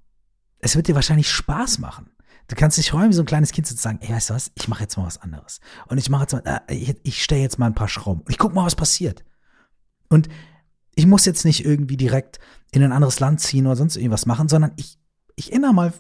Es 0.61 0.76
wird 0.76 0.88
dir 0.88 0.94
wahrscheinlich 0.94 1.31
Spaß 1.31 1.78
machen. 1.78 2.11
Du 2.48 2.56
kannst 2.56 2.78
dich 2.78 2.90
freuen, 2.90 3.10
wie 3.10 3.14
so 3.14 3.22
ein 3.22 3.26
kleines 3.26 3.52
Kind 3.52 3.66
zu 3.66 3.76
sagen, 3.76 3.98
ey, 4.02 4.10
weißt 4.12 4.31
du 4.31 4.34
was, 4.34 4.50
ich 4.54 4.69
mache 4.69 4.82
jetzt 4.82 4.96
mal 4.96 5.06
was 5.06 5.19
anderes. 5.19 5.60
Und 5.87 5.98
ich 5.98 6.10
mache 6.10 6.22
jetzt 6.22 6.32
mal, 6.32 6.62
äh, 6.69 6.75
ich, 6.75 6.96
ich 7.02 7.22
stelle 7.22 7.42
jetzt 7.42 7.58
mal 7.58 7.66
ein 7.66 7.75
paar 7.75 7.88
Schrauben 7.88 8.22
und 8.22 8.31
ich 8.31 8.38
guck 8.38 8.54
mal, 8.54 8.64
was 8.64 8.75
passiert. 8.75 9.25
Und 10.08 10.28
ich 10.94 11.06
muss 11.06 11.25
jetzt 11.25 11.44
nicht 11.44 11.64
irgendwie 11.64 11.96
direkt 11.96 12.40
in 12.72 12.82
ein 12.82 12.92
anderes 12.92 13.20
Land 13.20 13.40
ziehen 13.40 13.66
oder 13.66 13.76
sonst 13.76 13.96
irgendwas 13.96 14.26
machen, 14.26 14.48
sondern 14.48 14.72
ich, 14.76 14.98
ich 15.37 15.52
ändere 15.52 15.72
mal 15.72 15.92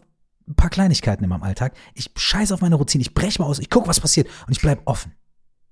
ein 0.48 0.56
paar 0.56 0.70
Kleinigkeiten 0.70 1.22
in 1.22 1.30
meinem 1.30 1.44
Alltag. 1.44 1.76
Ich 1.94 2.10
scheiße 2.16 2.52
auf 2.52 2.60
meine 2.60 2.74
Routine, 2.74 3.02
ich 3.02 3.14
breche 3.14 3.40
mal 3.40 3.46
aus, 3.46 3.60
ich 3.60 3.70
gucke, 3.70 3.88
was 3.88 4.00
passiert 4.00 4.28
und 4.46 4.52
ich 4.52 4.60
bleibe 4.60 4.86
offen. 4.86 5.14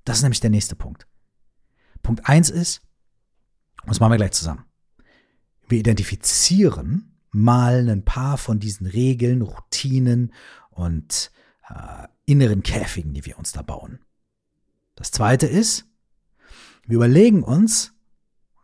Das 0.04 0.18
ist 0.18 0.22
nämlich 0.22 0.40
der 0.40 0.50
nächste 0.50 0.76
Punkt. 0.76 1.06
Punkt 2.02 2.26
eins 2.26 2.48
ist, 2.48 2.80
und 3.82 3.90
das 3.90 4.00
machen 4.00 4.12
wir 4.12 4.16
gleich 4.16 4.32
zusammen. 4.32 4.64
Wir 5.68 5.78
identifizieren 5.78 7.17
mal 7.30 7.88
ein 7.88 8.04
paar 8.04 8.38
von 8.38 8.58
diesen 8.58 8.86
Regeln, 8.86 9.42
Routinen 9.42 10.32
und 10.70 11.30
äh, 11.68 12.08
inneren 12.24 12.62
Käfigen, 12.62 13.14
die 13.14 13.26
wir 13.26 13.38
uns 13.38 13.52
da 13.52 13.62
bauen. 13.62 14.00
Das 14.94 15.10
zweite 15.10 15.46
ist, 15.46 15.86
wir 16.86 16.96
überlegen 16.96 17.42
uns, 17.42 17.92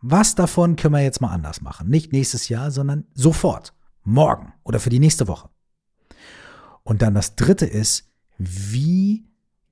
was 0.00 0.34
davon 0.34 0.76
können 0.76 0.94
wir 0.94 1.02
jetzt 1.02 1.20
mal 1.20 1.30
anders 1.30 1.60
machen. 1.60 1.88
Nicht 1.88 2.12
nächstes 2.12 2.48
Jahr, 2.48 2.70
sondern 2.70 3.06
sofort, 3.14 3.74
morgen 4.02 4.52
oder 4.62 4.80
für 4.80 4.90
die 4.90 4.98
nächste 4.98 5.28
Woche. 5.28 5.48
Und 6.82 7.02
dann 7.02 7.14
das 7.14 7.36
dritte 7.36 7.66
ist, 7.66 8.08
wie 8.38 9.24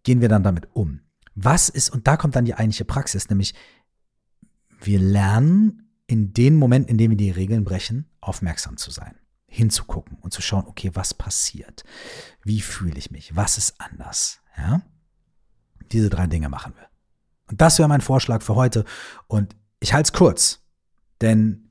gehen 0.03 0.21
wir 0.21 0.29
dann 0.29 0.43
damit 0.43 0.69
um? 0.75 1.01
Was 1.35 1.69
ist, 1.69 1.91
und 1.91 2.07
da 2.07 2.17
kommt 2.17 2.37
dann 2.37 2.45
die 2.45 2.55
eigentliche 2.55 2.85
Praxis, 2.85 3.29
nämlich 3.29 3.55
wir 4.81 4.99
lernen 4.99 5.82
in 6.07 6.33
den 6.35 6.57
Momenten, 6.57 6.91
in 6.91 6.99
denen 6.99 7.11
wir 7.11 7.17
die 7.17 7.31
Regeln 7.31 7.65
brechen, 7.65 8.11
aufmerksam 8.21 8.77
zu 8.77 8.91
sein 8.91 9.17
hinzugucken 9.53 10.17
und 10.23 10.33
zu 10.33 10.41
schauen, 10.41 10.65
okay, 10.67 10.91
was 10.95 11.13
passiert? 11.13 11.85
Wie 12.43 12.63
fühle 12.63 12.99
ich 12.99 13.11
mich? 13.11 13.37
Was 13.37 13.59
ist 13.59 13.75
anders? 13.79 14.41
Ja? 14.57 14.81
Diese 15.93 16.09
drei 16.09 16.27
Dinge 16.27 16.49
machen 16.49 16.73
wir. 16.75 16.89
Und 17.51 17.61
das 17.61 17.79
wäre 17.79 17.89
mein 17.89 18.01
Vorschlag 18.01 18.41
für 18.41 18.55
heute. 18.55 18.87
Und 19.27 19.55
ich 19.79 19.93
halte 19.93 20.07
es 20.07 20.13
kurz, 20.15 20.63
denn 21.21 21.69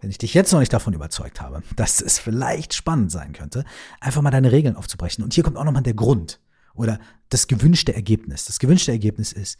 wenn 0.00 0.08
ich 0.08 0.16
dich 0.16 0.32
jetzt 0.32 0.52
noch 0.52 0.60
nicht 0.60 0.72
davon 0.72 0.94
überzeugt 0.94 1.42
habe, 1.42 1.62
dass 1.76 2.00
es 2.00 2.18
vielleicht 2.18 2.72
spannend 2.72 3.12
sein 3.12 3.34
könnte, 3.34 3.66
einfach 4.00 4.22
mal 4.22 4.30
deine 4.30 4.50
Regeln 4.50 4.76
aufzubrechen. 4.76 5.22
Und 5.22 5.34
hier 5.34 5.44
kommt 5.44 5.58
auch 5.58 5.64
nochmal 5.64 5.82
der 5.82 5.94
Grund 5.94 6.40
oder 6.72 6.98
das 7.28 7.46
gewünschte 7.46 7.94
Ergebnis. 7.94 8.46
Das 8.46 8.58
gewünschte 8.58 8.90
Ergebnis 8.90 9.32
ist 9.32 9.58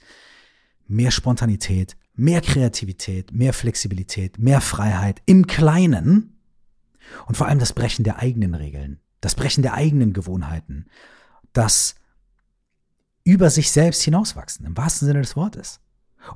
mehr 0.88 1.10
Spontanität, 1.10 1.98
mehr 2.14 2.40
Kreativität, 2.40 3.32
mehr 3.32 3.52
Flexibilität, 3.52 4.38
mehr 4.38 4.60
Freiheit 4.60 5.22
im 5.26 5.46
Kleinen 5.46 6.38
und 7.26 7.36
vor 7.36 7.48
allem 7.48 7.58
das 7.58 7.72
Brechen 7.72 8.04
der 8.04 8.18
eigenen 8.18 8.54
Regeln, 8.54 9.00
das 9.20 9.34
Brechen 9.34 9.62
der 9.62 9.74
eigenen 9.74 10.12
Gewohnheiten, 10.12 10.86
das 11.52 11.94
über 13.24 13.50
sich 13.50 13.70
selbst 13.70 14.02
hinauswachsen, 14.02 14.66
im 14.66 14.76
wahrsten 14.76 15.06
Sinne 15.06 15.20
des 15.20 15.36
Wortes. 15.36 15.80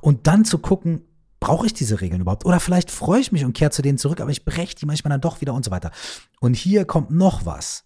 Und 0.01 0.27
dann 0.27 0.45
zu 0.45 0.59
gucken, 0.59 1.01
brauche 1.39 1.65
ich 1.65 1.73
diese 1.73 2.01
Regeln 2.01 2.21
überhaupt? 2.21 2.45
Oder 2.45 2.59
vielleicht 2.59 2.91
freue 2.91 3.21
ich 3.21 3.31
mich 3.31 3.45
und 3.45 3.53
kehre 3.53 3.71
zu 3.71 3.81
denen 3.81 3.97
zurück, 3.97 4.21
aber 4.21 4.31
ich 4.31 4.45
breche 4.45 4.75
die 4.75 4.85
manchmal 4.85 5.11
dann 5.11 5.21
doch 5.21 5.41
wieder 5.41 5.53
und 5.53 5.65
so 5.65 5.71
weiter. 5.71 5.91
Und 6.39 6.55
hier 6.55 6.85
kommt 6.85 7.11
noch 7.11 7.45
was. 7.45 7.85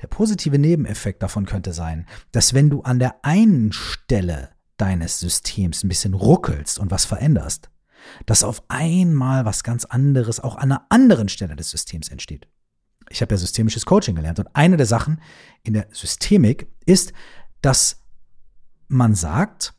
Der 0.00 0.06
positive 0.06 0.58
Nebeneffekt 0.58 1.22
davon 1.22 1.44
könnte 1.44 1.72
sein, 1.72 2.06
dass 2.32 2.54
wenn 2.54 2.70
du 2.70 2.82
an 2.82 2.98
der 2.98 3.24
einen 3.24 3.72
Stelle 3.72 4.50
deines 4.80 5.20
Systems 5.20 5.84
ein 5.84 5.88
bisschen 5.88 6.14
ruckelst 6.14 6.78
und 6.78 6.90
was 6.90 7.04
veränderst, 7.04 7.70
dass 8.26 8.44
auf 8.44 8.62
einmal 8.68 9.44
was 9.44 9.62
ganz 9.62 9.84
anderes 9.84 10.40
auch 10.40 10.56
an 10.56 10.72
einer 10.72 10.86
anderen 10.88 11.28
Stelle 11.28 11.56
des 11.56 11.70
Systems 11.70 12.08
entsteht. 12.08 12.48
Ich 13.10 13.20
habe 13.20 13.34
ja 13.34 13.38
systemisches 13.38 13.86
Coaching 13.86 14.14
gelernt 14.14 14.38
und 14.38 14.48
eine 14.54 14.76
der 14.76 14.86
Sachen 14.86 15.20
in 15.62 15.74
der 15.74 15.88
Systemik 15.92 16.68
ist, 16.86 17.12
dass 17.60 18.02
man 18.88 19.14
sagt, 19.14 19.74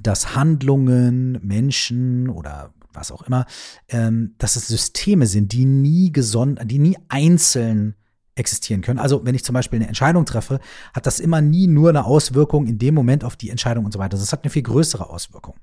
dass 0.00 0.34
Handlungen, 0.34 1.38
Menschen 1.42 2.28
oder 2.28 2.72
was 2.92 3.10
auch 3.12 3.22
immer, 3.22 3.46
ähm, 3.88 4.34
dass 4.38 4.56
es 4.56 4.68
Systeme 4.68 5.26
sind, 5.26 5.52
die 5.52 5.64
nie 5.64 6.12
gesondert, 6.12 6.70
die 6.70 6.78
nie 6.78 6.96
einzeln 7.08 7.94
existieren 8.36 8.82
können. 8.82 8.98
Also 8.98 9.24
wenn 9.24 9.34
ich 9.34 9.44
zum 9.44 9.54
Beispiel 9.54 9.78
eine 9.78 9.88
Entscheidung 9.88 10.24
treffe, 10.24 10.60
hat 10.94 11.06
das 11.06 11.18
immer 11.18 11.40
nie 11.40 11.66
nur 11.66 11.88
eine 11.88 12.04
Auswirkung 12.04 12.66
in 12.66 12.78
dem 12.78 12.94
Moment 12.94 13.24
auf 13.24 13.34
die 13.34 13.50
Entscheidung 13.50 13.84
und 13.84 13.92
so 13.92 13.98
weiter. 13.98 14.16
Das 14.16 14.32
hat 14.32 14.44
eine 14.44 14.50
viel 14.50 14.62
größere 14.62 15.10
Auswirkung. 15.10 15.56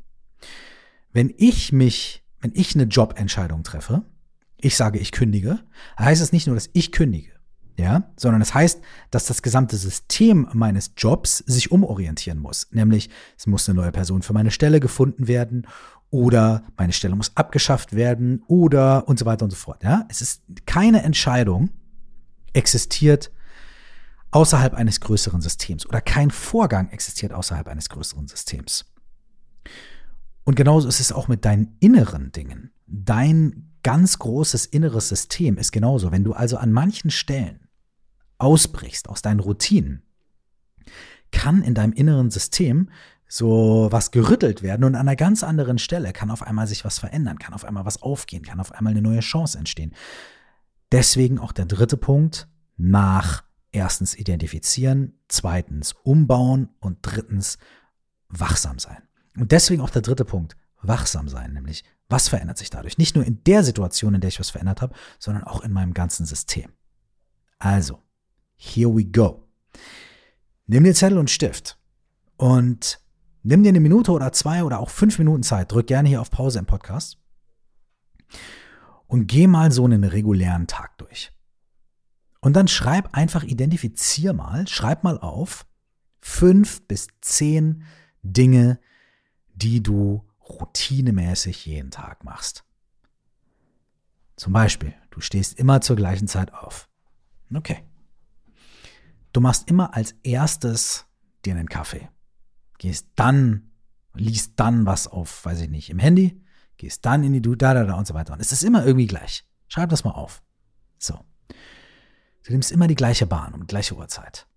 Wenn 1.13 1.33
ich 1.37 1.71
mich, 1.71 2.23
wenn 2.41 2.51
ich 2.55 2.75
eine 2.75 2.85
Jobentscheidung 2.85 3.63
treffe, 3.63 4.03
ich 4.57 4.75
sage, 4.75 4.99
ich 4.99 5.11
kündige, 5.11 5.59
heißt 5.99 6.21
es 6.21 6.31
nicht 6.31 6.47
nur, 6.47 6.55
dass 6.55 6.69
ich 6.73 6.91
kündige, 6.91 7.31
ja, 7.77 8.11
sondern 8.17 8.41
es 8.41 8.53
heißt, 8.53 8.81
dass 9.11 9.25
das 9.25 9.41
gesamte 9.41 9.77
System 9.77 10.47
meines 10.53 10.93
Jobs 10.97 11.39
sich 11.39 11.71
umorientieren 11.71 12.39
muss. 12.39 12.67
Nämlich, 12.71 13.09
es 13.37 13.45
muss 13.45 13.67
eine 13.69 13.75
neue 13.75 13.91
Person 13.91 14.23
für 14.23 14.33
meine 14.33 14.51
Stelle 14.51 14.79
gefunden 14.79 15.27
werden 15.27 15.67
oder 16.09 16.63
meine 16.77 16.93
Stelle 16.93 17.15
muss 17.15 17.35
abgeschafft 17.35 17.93
werden 17.93 18.43
oder 18.47 19.07
und 19.07 19.19
so 19.19 19.25
weiter 19.25 19.45
und 19.45 19.51
so 19.51 19.57
fort. 19.57 19.83
Ja, 19.83 20.05
es 20.09 20.21
ist 20.21 20.43
keine 20.65 21.03
Entscheidung 21.03 21.69
existiert 22.53 23.31
außerhalb 24.31 24.73
eines 24.73 24.99
größeren 24.99 25.41
Systems 25.41 25.85
oder 25.85 26.01
kein 26.01 26.31
Vorgang 26.31 26.89
existiert 26.89 27.33
außerhalb 27.33 27.67
eines 27.67 27.89
größeren 27.89 28.27
Systems. 28.27 28.85
Und 30.43 30.55
genauso 30.55 30.87
ist 30.87 30.99
es 30.99 31.11
auch 31.11 31.27
mit 31.27 31.45
deinen 31.45 31.77
inneren 31.79 32.31
Dingen. 32.31 32.71
Dein 32.87 33.71
ganz 33.83 34.19
großes 34.19 34.65
inneres 34.65 35.09
System 35.09 35.57
ist 35.57 35.71
genauso. 35.71 36.11
Wenn 36.11 36.23
du 36.23 36.33
also 36.33 36.57
an 36.57 36.71
manchen 36.71 37.11
Stellen 37.11 37.67
ausbrichst 38.37 39.07
aus 39.07 39.21
deinen 39.21 39.39
Routinen, 39.39 40.03
kann 41.31 41.63
in 41.63 41.73
deinem 41.73 41.93
inneren 41.93 42.29
System 42.29 42.89
so 43.27 43.87
was 43.89 44.11
gerüttelt 44.11 44.61
werden 44.61 44.83
und 44.83 44.95
an 44.95 45.07
einer 45.07 45.15
ganz 45.15 45.43
anderen 45.43 45.79
Stelle 45.79 46.13
kann 46.13 46.29
auf 46.29 46.43
einmal 46.43 46.67
sich 46.67 46.85
was 46.85 46.99
verändern, 46.99 47.39
kann 47.39 47.53
auf 47.53 47.65
einmal 47.65 47.85
was 47.85 48.01
aufgehen, 48.01 48.43
kann 48.43 48.59
auf 48.59 48.71
einmal 48.73 48.91
eine 48.91 49.01
neue 49.01 49.21
Chance 49.21 49.57
entstehen. 49.57 49.93
Deswegen 50.93 51.39
auch 51.39 51.53
der 51.53 51.65
dritte 51.65 51.97
Punkt 51.97 52.47
nach 52.77 53.43
erstens 53.71 54.15
identifizieren, 54.15 55.19
zweitens 55.27 55.93
umbauen 56.03 56.69
und 56.79 56.99
drittens 57.01 57.57
wachsam 58.29 58.77
sein. 58.77 59.01
Und 59.35 59.51
deswegen 59.51 59.81
auch 59.81 59.89
der 59.89 60.03
dritte 60.03 60.23
Punkt, 60.23 60.55
wachsam 60.83 61.27
sein, 61.27 61.53
nämlich 61.53 61.83
was 62.09 62.29
verändert 62.29 62.59
sich 62.59 62.69
dadurch? 62.69 62.99
Nicht 62.99 63.15
nur 63.15 63.25
in 63.25 63.43
der 63.43 63.63
Situation, 63.63 64.13
in 64.13 64.21
der 64.21 64.27
ich 64.27 64.39
was 64.39 64.51
verändert 64.51 64.83
habe, 64.83 64.93
sondern 65.17 65.45
auch 65.45 65.61
in 65.61 65.73
meinem 65.73 65.95
ganzen 65.95 66.27
System. 66.27 66.71
Also, 67.57 67.99
here 68.55 68.95
we 68.95 69.03
go. 69.03 69.47
Nimm 70.67 70.83
dir 70.83 70.93
Zettel 70.93 71.17
und 71.17 71.31
Stift 71.31 71.79
und 72.37 72.99
nimm 73.41 73.63
dir 73.63 73.69
eine 73.69 73.79
Minute 73.79 74.11
oder 74.11 74.31
zwei 74.31 74.63
oder 74.63 74.79
auch 74.79 74.91
fünf 74.91 75.17
Minuten 75.17 75.41
Zeit. 75.41 75.71
Drück 75.71 75.87
gerne 75.87 76.07
hier 76.07 76.21
auf 76.21 76.29
Pause 76.29 76.59
im 76.59 76.67
Podcast 76.67 77.17
und 79.13 79.27
geh 79.27 79.45
mal 79.45 79.71
so 79.71 79.85
einen 79.85 80.03
regulären 80.03 80.65
Tag 80.65 80.97
durch. 80.97 81.31
Und 82.39 82.55
dann 82.55 82.67
schreib 82.67 83.15
einfach, 83.15 83.43
identifizier 83.43 84.33
mal, 84.33 84.67
schreib 84.67 85.03
mal 85.03 85.19
auf 85.19 85.67
fünf 86.19 86.87
bis 86.87 87.09
zehn 87.21 87.83
Dinge, 88.23 88.79
die 89.53 89.83
du 89.83 90.27
routinemäßig 90.49 91.67
jeden 91.67 91.91
Tag 91.91 92.23
machst. 92.23 92.65
Zum 94.35 94.51
Beispiel, 94.51 94.95
du 95.11 95.21
stehst 95.21 95.59
immer 95.59 95.81
zur 95.81 95.95
gleichen 95.95 96.27
Zeit 96.27 96.51
auf. 96.51 96.89
Okay. 97.53 97.83
Du 99.31 99.41
machst 99.41 99.69
immer 99.69 99.93
als 99.93 100.15
erstes 100.23 101.05
dir 101.45 101.53
einen 101.53 101.69
Kaffee. 101.69 102.09
Gehst 102.79 103.09
dann, 103.15 103.73
liest 104.15 104.53
dann 104.55 104.87
was 104.87 105.05
auf, 105.05 105.45
weiß 105.45 105.61
ich 105.61 105.69
nicht, 105.69 105.91
im 105.91 105.99
Handy, 105.99 106.42
gehst 106.83 107.05
dann 107.05 107.23
in 107.23 107.31
die 107.31 107.41
Du, 107.41 107.55
da, 107.55 107.73
da, 107.73 107.85
da 107.85 107.93
und 107.95 108.05
so 108.05 108.13
weiter. 108.13 108.33
Und 108.33 108.41
es 108.41 108.51
ist 108.51 108.63
immer 108.63 108.85
irgendwie 108.85 109.07
gleich. 109.07 109.45
Schreib 109.69 109.89
das 109.89 110.03
mal 110.03 110.11
auf. 110.11 110.43
So. 110.97 111.17
Du 112.43 112.51
nimmst 112.51 112.71
immer 112.73 112.87
die 112.87 112.95
gleiche 112.95 113.25
Bahn 113.25 113.53
um 113.53 113.61
die 113.61 113.67
gleiche 113.67 113.95
Uhrzeit. 113.95 114.47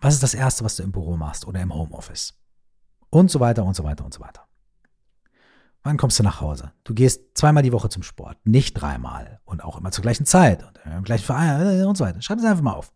Was 0.00 0.14
ist 0.14 0.22
das 0.22 0.34
Erste, 0.34 0.64
was 0.64 0.76
du 0.76 0.84
im 0.84 0.92
Büro 0.92 1.16
machst 1.16 1.46
oder 1.46 1.60
im 1.60 1.74
Homeoffice? 1.74 2.34
Und 3.10 3.28
so 3.30 3.40
weiter 3.40 3.64
und 3.64 3.74
so 3.74 3.82
weiter 3.82 4.04
und 4.04 4.14
so 4.14 4.20
weiter. 4.20 4.46
Wann 5.82 5.96
kommst 5.96 6.18
du 6.18 6.22
nach 6.22 6.40
Hause? 6.40 6.72
Du 6.84 6.94
gehst 6.94 7.36
zweimal 7.36 7.64
die 7.64 7.72
Woche 7.72 7.88
zum 7.88 8.04
Sport, 8.04 8.38
nicht 8.44 8.74
dreimal 8.74 9.40
und 9.44 9.64
auch 9.64 9.78
immer 9.78 9.90
zur 9.90 10.02
gleichen 10.02 10.26
Zeit 10.26 10.62
und 10.62 10.78
im 10.84 11.02
gleichen 11.02 11.24
Verein 11.24 11.86
und 11.86 11.96
so 11.96 12.04
weiter. 12.04 12.22
Schreib 12.22 12.38
es 12.38 12.44
einfach 12.44 12.62
mal 12.62 12.74
auf. 12.74 12.92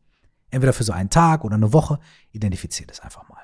Entweder 0.51 0.73
für 0.73 0.85
so 0.85 0.93
einen 0.93 1.11
Tag 1.11 1.45
oder 1.45 1.57
eine 1.57 1.73
Woche, 1.73 1.99
identifizier 2.31 2.87
das 2.87 3.01
einfach 3.01 3.29
mal. 3.29 3.43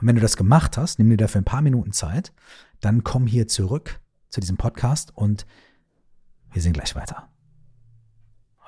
Und 0.00 0.06
wenn 0.06 0.16
du 0.16 0.20
das 0.22 0.36
gemacht 0.36 0.76
hast, 0.76 0.98
nimm 0.98 1.08
dir 1.08 1.16
dafür 1.16 1.40
ein 1.40 1.44
paar 1.44 1.62
Minuten 1.62 1.92
Zeit, 1.92 2.32
dann 2.80 3.04
komm 3.04 3.26
hier 3.26 3.48
zurück 3.48 4.00
zu 4.28 4.40
diesem 4.40 4.56
Podcast 4.56 5.16
und 5.16 5.46
wir 6.50 6.62
sehen 6.62 6.72
gleich 6.72 6.94
weiter. 6.94 7.28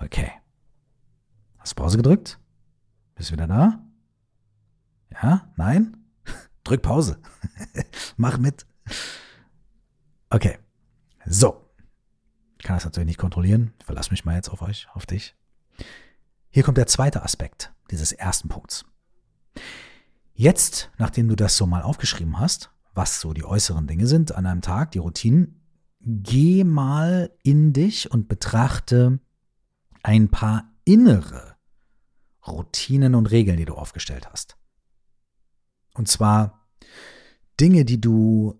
Okay. 0.00 0.32
Hast 1.58 1.72
du 1.72 1.76
Pause 1.76 1.96
gedrückt? 1.98 2.38
Bist 3.14 3.30
du 3.30 3.34
wieder 3.34 3.46
da? 3.46 3.84
Ja? 5.12 5.52
Nein? 5.56 5.96
Drück 6.64 6.82
Pause. 6.82 7.20
Mach 8.16 8.38
mit. 8.38 8.66
Okay. 10.30 10.58
So. 11.26 11.66
Ich 12.58 12.64
kann 12.64 12.76
das 12.76 12.84
natürlich 12.84 13.06
nicht 13.06 13.18
kontrollieren. 13.18 13.72
Ich 13.78 13.86
verlasse 13.86 14.10
mich 14.10 14.24
mal 14.24 14.36
jetzt 14.36 14.50
auf 14.50 14.62
euch, 14.62 14.88
auf 14.94 15.06
dich. 15.06 15.34
Hier 16.50 16.62
kommt 16.62 16.78
der 16.78 16.86
zweite 16.86 17.22
Aspekt 17.22 17.72
dieses 17.90 18.12
ersten 18.12 18.48
Punkts. 18.48 18.84
Jetzt, 20.34 20.90
nachdem 20.98 21.28
du 21.28 21.36
das 21.36 21.56
so 21.56 21.66
mal 21.66 21.82
aufgeschrieben 21.82 22.38
hast, 22.38 22.70
was 22.94 23.20
so 23.20 23.32
die 23.32 23.44
äußeren 23.44 23.86
Dinge 23.86 24.06
sind 24.06 24.32
an 24.32 24.46
einem 24.46 24.62
Tag, 24.62 24.92
die 24.92 24.98
Routinen, 24.98 25.60
geh 26.00 26.64
mal 26.64 27.30
in 27.42 27.72
dich 27.72 28.10
und 28.10 28.28
betrachte 28.28 29.20
ein 30.02 30.28
paar 30.30 30.72
innere 30.84 31.56
Routinen 32.46 33.14
und 33.14 33.30
Regeln, 33.30 33.58
die 33.58 33.66
du 33.66 33.74
aufgestellt 33.74 34.30
hast. 34.30 34.56
Und 35.94 36.08
zwar 36.08 36.66
Dinge, 37.60 37.84
die 37.84 38.00
du, 38.00 38.58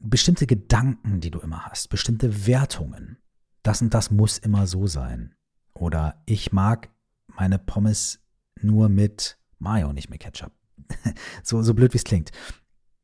bestimmte 0.00 0.46
Gedanken, 0.46 1.20
die 1.20 1.30
du 1.30 1.38
immer 1.38 1.66
hast, 1.66 1.88
bestimmte 1.88 2.46
Wertungen. 2.46 3.18
Das 3.62 3.82
und 3.82 3.94
das 3.94 4.10
muss 4.10 4.38
immer 4.38 4.66
so 4.66 4.86
sein. 4.86 5.34
Oder 5.74 6.22
ich 6.26 6.52
mag 6.52 6.90
meine 7.26 7.58
Pommes 7.58 8.20
nur 8.60 8.88
mit 8.88 9.38
Mayo, 9.58 9.92
nicht 9.92 10.10
mit 10.10 10.20
Ketchup. 10.20 10.52
So, 11.42 11.62
so 11.62 11.74
blöd 11.74 11.92
wie 11.92 11.98
es 11.98 12.04
klingt. 12.04 12.30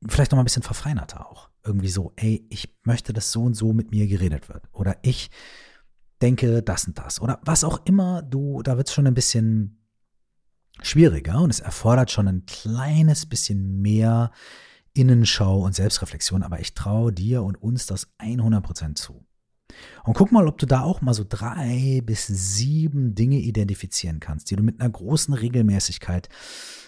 Vielleicht 0.07 0.31
noch 0.31 0.37
mal 0.37 0.43
ein 0.43 0.47
bisschen 0.47 0.63
verfeinerter 0.63 1.31
auch. 1.31 1.49
Irgendwie 1.65 1.89
so, 1.89 2.13
ey, 2.17 2.47
ich 2.51 2.75
möchte, 2.85 3.13
dass 3.13 3.33
so 3.33 3.43
und 3.43 3.55
so 3.55 3.73
mit 3.73 3.91
mir 3.91 4.07
geredet 4.07 4.49
wird. 4.49 4.65
Oder 4.73 4.97
ich 5.03 5.31
denke 6.23 6.63
das 6.63 6.87
und 6.87 6.99
das. 6.99 7.21
Oder 7.21 7.41
was 7.43 7.65
auch 7.65 7.85
immer 7.85 8.23
du, 8.23 8.63
da 8.63 8.77
wird 8.77 8.89
es 8.89 8.95
schon 8.95 9.07
ein 9.07 9.15
bisschen 9.15 9.83
schwieriger 10.83 11.41
und 11.41 11.51
es 11.51 11.61
erfordert 11.61 12.11
schon 12.11 12.29
ein 12.29 12.45
kleines 12.47 13.27
bisschen 13.27 13.81
mehr 13.81 14.31
Innenschau 14.93 15.61
und 15.61 15.75
Selbstreflexion, 15.75 16.43
aber 16.43 16.61
ich 16.61 16.75
traue 16.75 17.13
dir 17.13 17.43
und 17.43 17.57
uns 17.57 17.87
das 17.87 18.09
100% 18.19 18.95
zu. 18.95 19.26
Und 20.05 20.15
guck 20.15 20.33
mal, 20.33 20.47
ob 20.47 20.59
du 20.59 20.67
da 20.67 20.83
auch 20.83 21.01
mal 21.01 21.15
so 21.15 21.25
drei 21.29 22.01
bis 22.05 22.27
sieben 22.27 23.15
Dinge 23.15 23.39
identifizieren 23.39 24.21
kannst, 24.21 24.51
die 24.51 24.57
du 24.57 24.63
mit 24.63 24.81
einer 24.81 24.91
großen 24.91 25.35
Regelmäßigkeit 25.35 26.29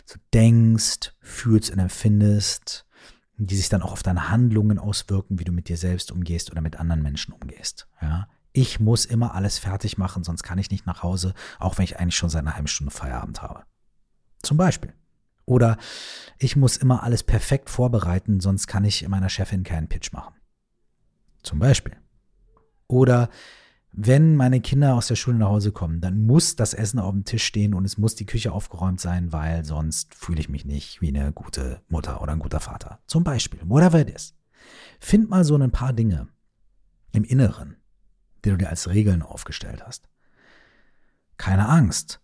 so 0.05 0.19
denkst, 0.33 1.13
fühlst 1.21 1.71
und 1.71 1.81
empfindest, 1.81 2.87
die 3.37 3.57
sich 3.57 3.69
dann 3.69 3.83
auch 3.83 3.93
auf 3.93 4.03
deine 4.03 4.31
Handlungen 4.31 4.79
auswirken, 4.79 5.39
wie 5.39 5.45
du 5.45 5.53
mit 5.53 5.69
dir 5.69 5.77
selbst 5.77 6.13
umgehst 6.13 6.51
oder 6.51 6.61
mit 6.61 6.77
anderen 6.77 7.03
Menschen 7.03 7.35
umgehst. 7.35 7.89
Ja? 8.01 8.29
Ich 8.53 8.81
muss 8.81 9.05
immer 9.05 9.35
alles 9.35 9.59
fertig 9.59 9.99
machen, 9.99 10.25
sonst 10.25 10.43
kann 10.43 10.59
ich 10.59 10.71
nicht 10.71 10.87
nach 10.87 11.03
Hause, 11.03 11.35
auch 11.59 11.79
wenn 11.79 11.85
ich 11.85 11.99
eigentlich 11.99 12.17
schon 12.17 12.31
seit 12.31 12.41
einer 12.41 12.55
halben 12.55 12.67
Stunde 12.67 12.93
Feierabend 12.93 13.43
habe. 13.43 13.65
Zum 14.43 14.57
Beispiel. 14.57 14.95
Oder 15.45 15.79
ich 16.39 16.57
muss 16.57 16.77
immer 16.77 17.03
alles 17.03 17.23
perfekt 17.23 17.71
vorbereiten, 17.71 18.41
sonst 18.41 18.67
kann 18.67 18.85
ich 18.85 19.07
meiner 19.09 19.29
Chefin 19.29 19.65
keinen 19.65 19.89
Pitch 19.89 20.13
machen. 20.13 20.35
Zum 21.43 21.59
Beispiel. 21.59 21.97
Oder 22.89 23.29
wenn 23.93 24.37
meine 24.37 24.61
Kinder 24.61 24.95
aus 24.95 25.09
der 25.09 25.17
Schule 25.17 25.39
nach 25.39 25.49
Hause 25.49 25.73
kommen, 25.73 26.01
dann 26.01 26.21
muss 26.27 26.57
das 26.57 26.75
Essen 26.75 26.99
auf 26.99 27.13
dem 27.13 27.25
Tisch 27.25 27.45
stehen 27.45 27.75
und 27.75 27.85
es 27.85 27.99
muss 27.99 28.15
die 28.15 28.27
Küche 28.27 28.53
aufgeräumt 28.53 29.01
sein, 29.01 29.33
weil 29.33 29.65
sonst 29.65 30.15
fühle 30.15 30.41
ich 30.41 30.49
mich 30.49 30.65
nicht 30.65 31.01
wie 31.01 31.09
eine 31.09 31.33
gute 31.33 31.83
Mutter 31.89 32.21
oder 32.23 32.33
ein 32.33 32.39
guter 32.39 32.61
Vater. 32.61 33.01
Zum 33.07 33.25
Beispiel, 33.25 33.61
whatever 33.65 34.01
it 34.01 34.11
is. 34.11 34.35
Find 35.01 35.31
mal 35.31 35.45
so 35.45 35.57
ein 35.57 35.71
paar 35.71 35.93
Dinge 35.93 36.29
im 37.13 37.25
Inneren, 37.25 37.77
die 38.45 38.51
du 38.51 38.57
dir 38.57 38.69
als 38.69 38.89
Regeln 38.89 39.23
aufgestellt 39.23 39.83
hast. 39.85 40.09
Keine 41.37 41.69
Angst. 41.69 42.21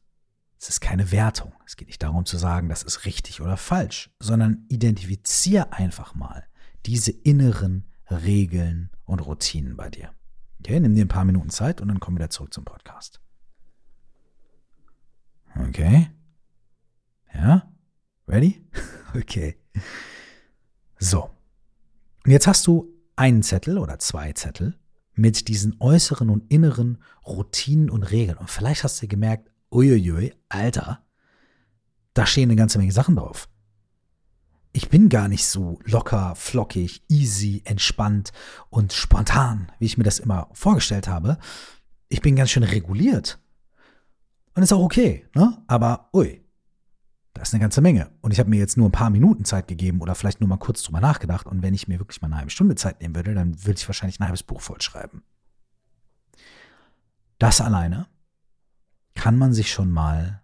Es 0.61 0.68
ist 0.68 0.80
keine 0.80 1.12
Wertung. 1.12 1.52
Es 1.66 1.76
geht 1.76 1.88
nicht 1.88 2.02
darum 2.02 2.25
zu 2.25 2.37
sagen, 2.37 2.68
das 2.68 2.83
ist 2.83 3.04
richtig 3.04 3.40
oder 3.40 3.56
falsch, 3.56 4.11
sondern 4.18 4.64
identifizier 4.68 5.73
einfach 5.73 6.14
mal 6.14 6.44
diese 6.87 7.11
inneren 7.11 7.87
Regeln 8.11 8.90
und 9.04 9.21
Routinen 9.21 9.76
bei 9.76 9.90
dir. 9.90 10.11
Okay, 10.66 10.80
nimm 10.80 10.94
dir 10.94 11.04
ein 11.04 11.09
paar 11.09 11.26
Minuten 11.26 11.50
Zeit 11.50 11.83
und 11.83 11.88
dann 11.88 12.00
komm 12.00 12.14
wieder 12.14 12.30
zurück 12.30 12.54
zum 12.54 12.64
Podcast. 12.64 13.21
Okay. 15.68 16.11
Ja? 17.35 17.71
Ready? 18.26 18.64
Okay. 19.16 19.56
So. 20.99 21.30
Und 22.25 22.33
jetzt 22.33 22.49
hast 22.49 22.66
du 22.66 22.92
einen 23.14 23.44
Zettel 23.44 23.78
oder 23.78 24.00
zwei 24.00 24.33
Zettel 24.33 24.76
mit 25.12 25.47
diesen 25.47 25.76
äußeren 25.78 26.30
und 26.30 26.50
inneren 26.50 27.00
Routinen 27.25 27.90
und 27.90 28.02
Regeln. 28.02 28.38
Und 28.38 28.50
vielleicht 28.50 28.83
hast 28.83 29.00
du 29.00 29.06
gemerkt, 29.06 29.52
uiuiui, 29.71 30.35
Alter, 30.49 31.04
da 32.14 32.26
stehen 32.26 32.50
eine 32.50 32.56
ganze 32.56 32.78
Menge 32.78 32.90
Sachen 32.90 33.14
drauf. 33.14 33.49
Ich 34.76 34.88
bin 34.88 35.09
gar 35.09 35.28
nicht 35.28 35.47
so 35.47 35.78
locker, 35.85 36.35
flockig, 36.35 37.04
easy, 37.09 37.62
entspannt 37.64 38.33
und 38.71 38.93
spontan, 38.93 39.71
wie 39.78 39.87
ich 39.87 39.97
mir 39.97 40.02
das 40.02 40.19
immer 40.19 40.49
vorgestellt 40.52 41.07
habe. 41.07 41.38
Ich 42.09 42.21
bin 42.21 42.35
ganz 42.35 42.50
schön 42.50 42.64
reguliert. 42.64 43.38
Und 44.57 44.64
ist 44.64 44.73
auch 44.73 44.83
okay, 44.83 45.28
ne? 45.37 45.62
Aber 45.69 46.09
ui, 46.12 46.45
da 47.35 47.43
ist 47.43 47.54
eine 47.54 47.61
ganze 47.61 47.83
Menge. 47.83 48.11
Und 48.21 48.33
ich 48.33 48.40
habe 48.40 48.50
mir 48.50 48.59
jetzt 48.59 48.76
nur 48.76 48.88
ein 48.88 48.93
paar 48.93 49.11
Minuten 49.11 49.45
Zeit 49.45 49.69
gegeben 49.69 50.00
oder 50.00 50.16
vielleicht 50.16 50.40
nur 50.40 50.49
mal 50.49 50.57
kurz 50.57 50.83
drüber 50.83 51.00
nachgedacht. 51.00 51.47
Und 51.47 51.62
wenn 51.62 51.73
ich 51.73 51.87
mir 51.87 52.00
wirklich 52.00 52.21
mal 52.21 52.26
eine 52.26 52.38
halbe 52.38 52.50
Stunde 52.50 52.75
Zeit 52.75 53.00
nehmen 53.00 53.14
würde, 53.14 53.33
dann 53.33 53.64
würde 53.64 53.78
ich 53.78 53.88
wahrscheinlich 53.88 54.19
ein 54.19 54.25
halbes 54.25 54.43
Buch 54.43 54.61
vollschreiben. 54.61 55.23
Das 57.38 57.61
alleine 57.61 58.09
kann 59.14 59.38
man 59.38 59.52
sich 59.52 59.71
schon 59.71 59.93
mal 59.93 60.43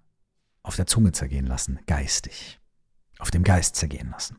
auf 0.63 0.77
der 0.77 0.87
Zunge 0.87 1.11
zergehen 1.11 1.47
lassen, 1.47 1.81
geistig. 1.87 2.60
Auf 3.21 3.31
dem 3.31 3.45
Geist 3.45 3.77
zergehen 3.77 4.11
lassen. 4.11 4.39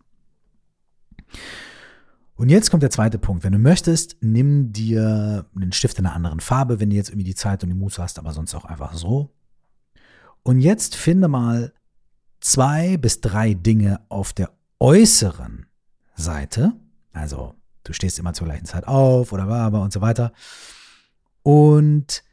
Und 2.35 2.49
jetzt 2.49 2.71
kommt 2.71 2.81
der 2.81 2.89
zweite 2.89 3.19
Punkt. 3.19 3.43
Wenn 3.43 3.53
du 3.53 3.59
möchtest, 3.59 4.17
nimm 4.21 4.73
dir 4.73 5.45
einen 5.55 5.71
Stift 5.71 5.99
in 5.99 6.05
einer 6.05 6.15
anderen 6.15 6.39
Farbe, 6.39 6.79
wenn 6.79 6.89
du 6.89 6.95
jetzt 6.95 7.09
irgendwie 7.09 7.25
die 7.25 7.35
Zeit 7.35 7.63
und 7.63 7.69
die 7.69 7.75
Muße 7.75 8.01
hast, 8.01 8.17
aber 8.17 8.33
sonst 8.33 8.55
auch 8.55 8.65
einfach 8.65 8.93
so. 8.93 9.29
Und 10.43 10.59
jetzt 10.59 10.95
finde 10.95 11.27
mal 11.27 11.71
zwei 12.39 12.97
bis 12.97 13.21
drei 13.21 13.53
Dinge 13.53 14.01
auf 14.09 14.33
der 14.33 14.51
äußeren 14.79 15.67
Seite. 16.15 16.73
Also 17.13 17.53
du 17.83 17.93
stehst 17.93 18.17
immer 18.17 18.33
zur 18.33 18.47
gleichen 18.47 18.65
Zeit 18.65 18.87
auf 18.87 19.31
oder 19.31 19.47
war 19.47 19.71
und 19.79 19.93
so 19.93 20.01
weiter. 20.01 20.33
Und 21.43 22.23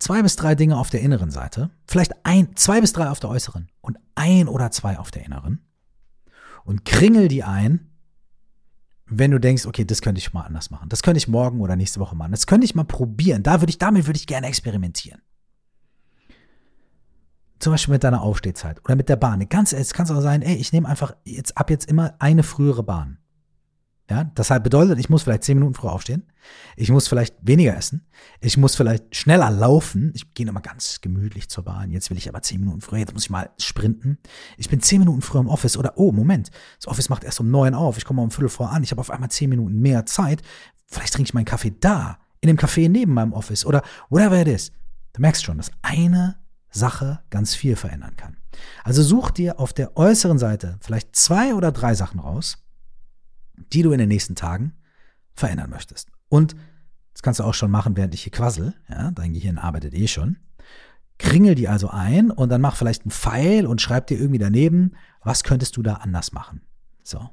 zwei 0.00 0.22
bis 0.22 0.34
drei 0.34 0.56
Dinge 0.56 0.76
auf 0.76 0.90
der 0.90 1.02
inneren 1.02 1.30
Seite. 1.30 1.70
Vielleicht 1.86 2.14
ein, 2.24 2.56
zwei 2.56 2.80
bis 2.80 2.92
drei 2.92 3.08
auf 3.08 3.20
der 3.20 3.30
äußeren 3.30 3.68
und 3.80 3.98
ein 4.16 4.48
oder 4.48 4.72
zwei 4.72 4.98
auf 4.98 5.12
der 5.12 5.24
inneren. 5.24 5.64
Und 6.64 6.84
kringel 6.84 7.28
die 7.28 7.44
ein, 7.44 7.90
wenn 9.06 9.30
du 9.30 9.38
denkst, 9.38 9.66
okay, 9.66 9.84
das 9.84 10.02
könnte 10.02 10.20
ich 10.20 10.32
mal 10.32 10.42
anders 10.42 10.70
machen. 10.70 10.88
Das 10.88 11.02
könnte 11.02 11.18
ich 11.18 11.28
morgen 11.28 11.60
oder 11.60 11.76
nächste 11.76 12.00
Woche 12.00 12.16
machen. 12.16 12.30
Das 12.30 12.46
könnte 12.46 12.64
ich 12.64 12.74
mal 12.74 12.84
probieren. 12.84 13.42
Da 13.42 13.60
würde 13.60 13.70
ich, 13.70 13.78
damit 13.78 14.06
würde 14.06 14.18
ich 14.18 14.26
gerne 14.26 14.46
experimentieren. 14.46 15.20
Zum 17.58 17.72
Beispiel 17.72 17.92
mit 17.92 18.04
deiner 18.04 18.22
Aufstehzeit 18.22 18.82
oder 18.84 18.96
mit 18.96 19.08
der 19.08 19.16
Bahn. 19.16 19.46
Ganz, 19.48 19.72
es 19.72 19.92
kann 19.92 20.08
auch 20.10 20.20
sein, 20.22 20.42
ey, 20.42 20.56
ich 20.56 20.72
nehme 20.72 20.88
einfach 20.88 21.14
jetzt 21.24 21.58
ab 21.58 21.70
jetzt 21.70 21.88
immer 21.90 22.14
eine 22.18 22.42
frühere 22.42 22.82
Bahn. 22.82 23.18
Ja, 24.10 24.24
das 24.34 24.50
halt 24.50 24.64
bedeutet, 24.64 24.98
ich 24.98 25.08
muss 25.08 25.22
vielleicht 25.22 25.44
zehn 25.44 25.56
Minuten 25.56 25.74
früher 25.74 25.92
aufstehen. 25.92 26.24
Ich 26.74 26.90
muss 26.90 27.06
vielleicht 27.06 27.36
weniger 27.42 27.76
essen. 27.76 28.08
Ich 28.40 28.56
muss 28.56 28.74
vielleicht 28.74 29.14
schneller 29.14 29.52
laufen. 29.52 30.10
Ich 30.16 30.34
gehe 30.34 30.44
nochmal 30.44 30.64
ganz 30.64 31.00
gemütlich 31.00 31.48
zur 31.48 31.62
Bahn. 31.62 31.92
Jetzt 31.92 32.10
will 32.10 32.18
ich 32.18 32.28
aber 32.28 32.42
zehn 32.42 32.58
Minuten 32.58 32.80
früher. 32.80 32.98
Jetzt 32.98 33.12
muss 33.12 33.22
ich 33.22 33.30
mal 33.30 33.50
sprinten. 33.58 34.18
Ich 34.56 34.68
bin 34.68 34.80
zehn 34.80 34.98
Minuten 34.98 35.22
früher 35.22 35.42
im 35.42 35.48
Office. 35.48 35.76
Oder, 35.76 35.96
oh, 35.96 36.10
Moment. 36.10 36.50
Das 36.78 36.88
Office 36.88 37.08
macht 37.08 37.22
erst 37.22 37.38
um 37.38 37.52
neun 37.52 37.72
auf. 37.72 37.98
Ich 37.98 38.04
komme 38.04 38.20
um 38.20 38.32
Viertel 38.32 38.48
vor 38.48 38.72
an. 38.72 38.82
Ich 38.82 38.90
habe 38.90 39.00
auf 39.00 39.12
einmal 39.12 39.30
zehn 39.30 39.48
Minuten 39.48 39.78
mehr 39.78 40.04
Zeit. 40.06 40.42
Vielleicht 40.86 41.12
trinke 41.12 41.28
ich 41.28 41.34
meinen 41.34 41.44
Kaffee 41.44 41.72
da. 41.78 42.18
In 42.40 42.48
dem 42.48 42.56
Café 42.56 42.88
neben 42.88 43.14
meinem 43.14 43.32
Office. 43.32 43.64
Oder 43.64 43.82
whatever 44.08 44.40
it 44.40 44.48
is. 44.48 44.72
Du 45.12 45.20
merkst 45.20 45.44
schon, 45.44 45.58
das 45.58 45.70
eine 45.82 46.36
Sache 46.72 47.20
ganz 47.30 47.54
viel 47.54 47.76
verändern 47.76 48.16
kann. 48.16 48.38
Also 48.82 49.04
such 49.04 49.30
dir 49.30 49.60
auf 49.60 49.72
der 49.72 49.96
äußeren 49.96 50.38
Seite 50.38 50.78
vielleicht 50.80 51.14
zwei 51.14 51.54
oder 51.54 51.70
drei 51.70 51.94
Sachen 51.94 52.18
raus, 52.18 52.58
die 53.72 53.82
du 53.82 53.92
in 53.92 53.98
den 53.98 54.08
nächsten 54.08 54.34
Tagen 54.34 54.74
verändern 55.34 55.70
möchtest. 55.70 56.10
Und 56.28 56.56
das 57.12 57.22
kannst 57.22 57.40
du 57.40 57.44
auch 57.44 57.54
schon 57.54 57.70
machen, 57.70 57.96
während 57.96 58.14
ich 58.14 58.22
hier 58.22 58.32
quassel. 58.32 58.74
Ja, 58.88 59.10
dein 59.10 59.32
Gehirn 59.32 59.58
arbeitet 59.58 59.94
eh 59.94 60.06
schon. 60.06 60.38
Kringel 61.18 61.54
die 61.54 61.68
also 61.68 61.90
ein 61.90 62.30
und 62.30 62.48
dann 62.48 62.62
mach 62.62 62.76
vielleicht 62.76 63.02
einen 63.02 63.10
Pfeil 63.10 63.66
und 63.66 63.82
schreib 63.82 64.06
dir 64.06 64.18
irgendwie 64.18 64.38
daneben, 64.38 64.92
was 65.22 65.44
könntest 65.44 65.76
du 65.76 65.82
da 65.82 65.94
anders 65.94 66.32
machen. 66.32 66.62
So. 67.02 67.28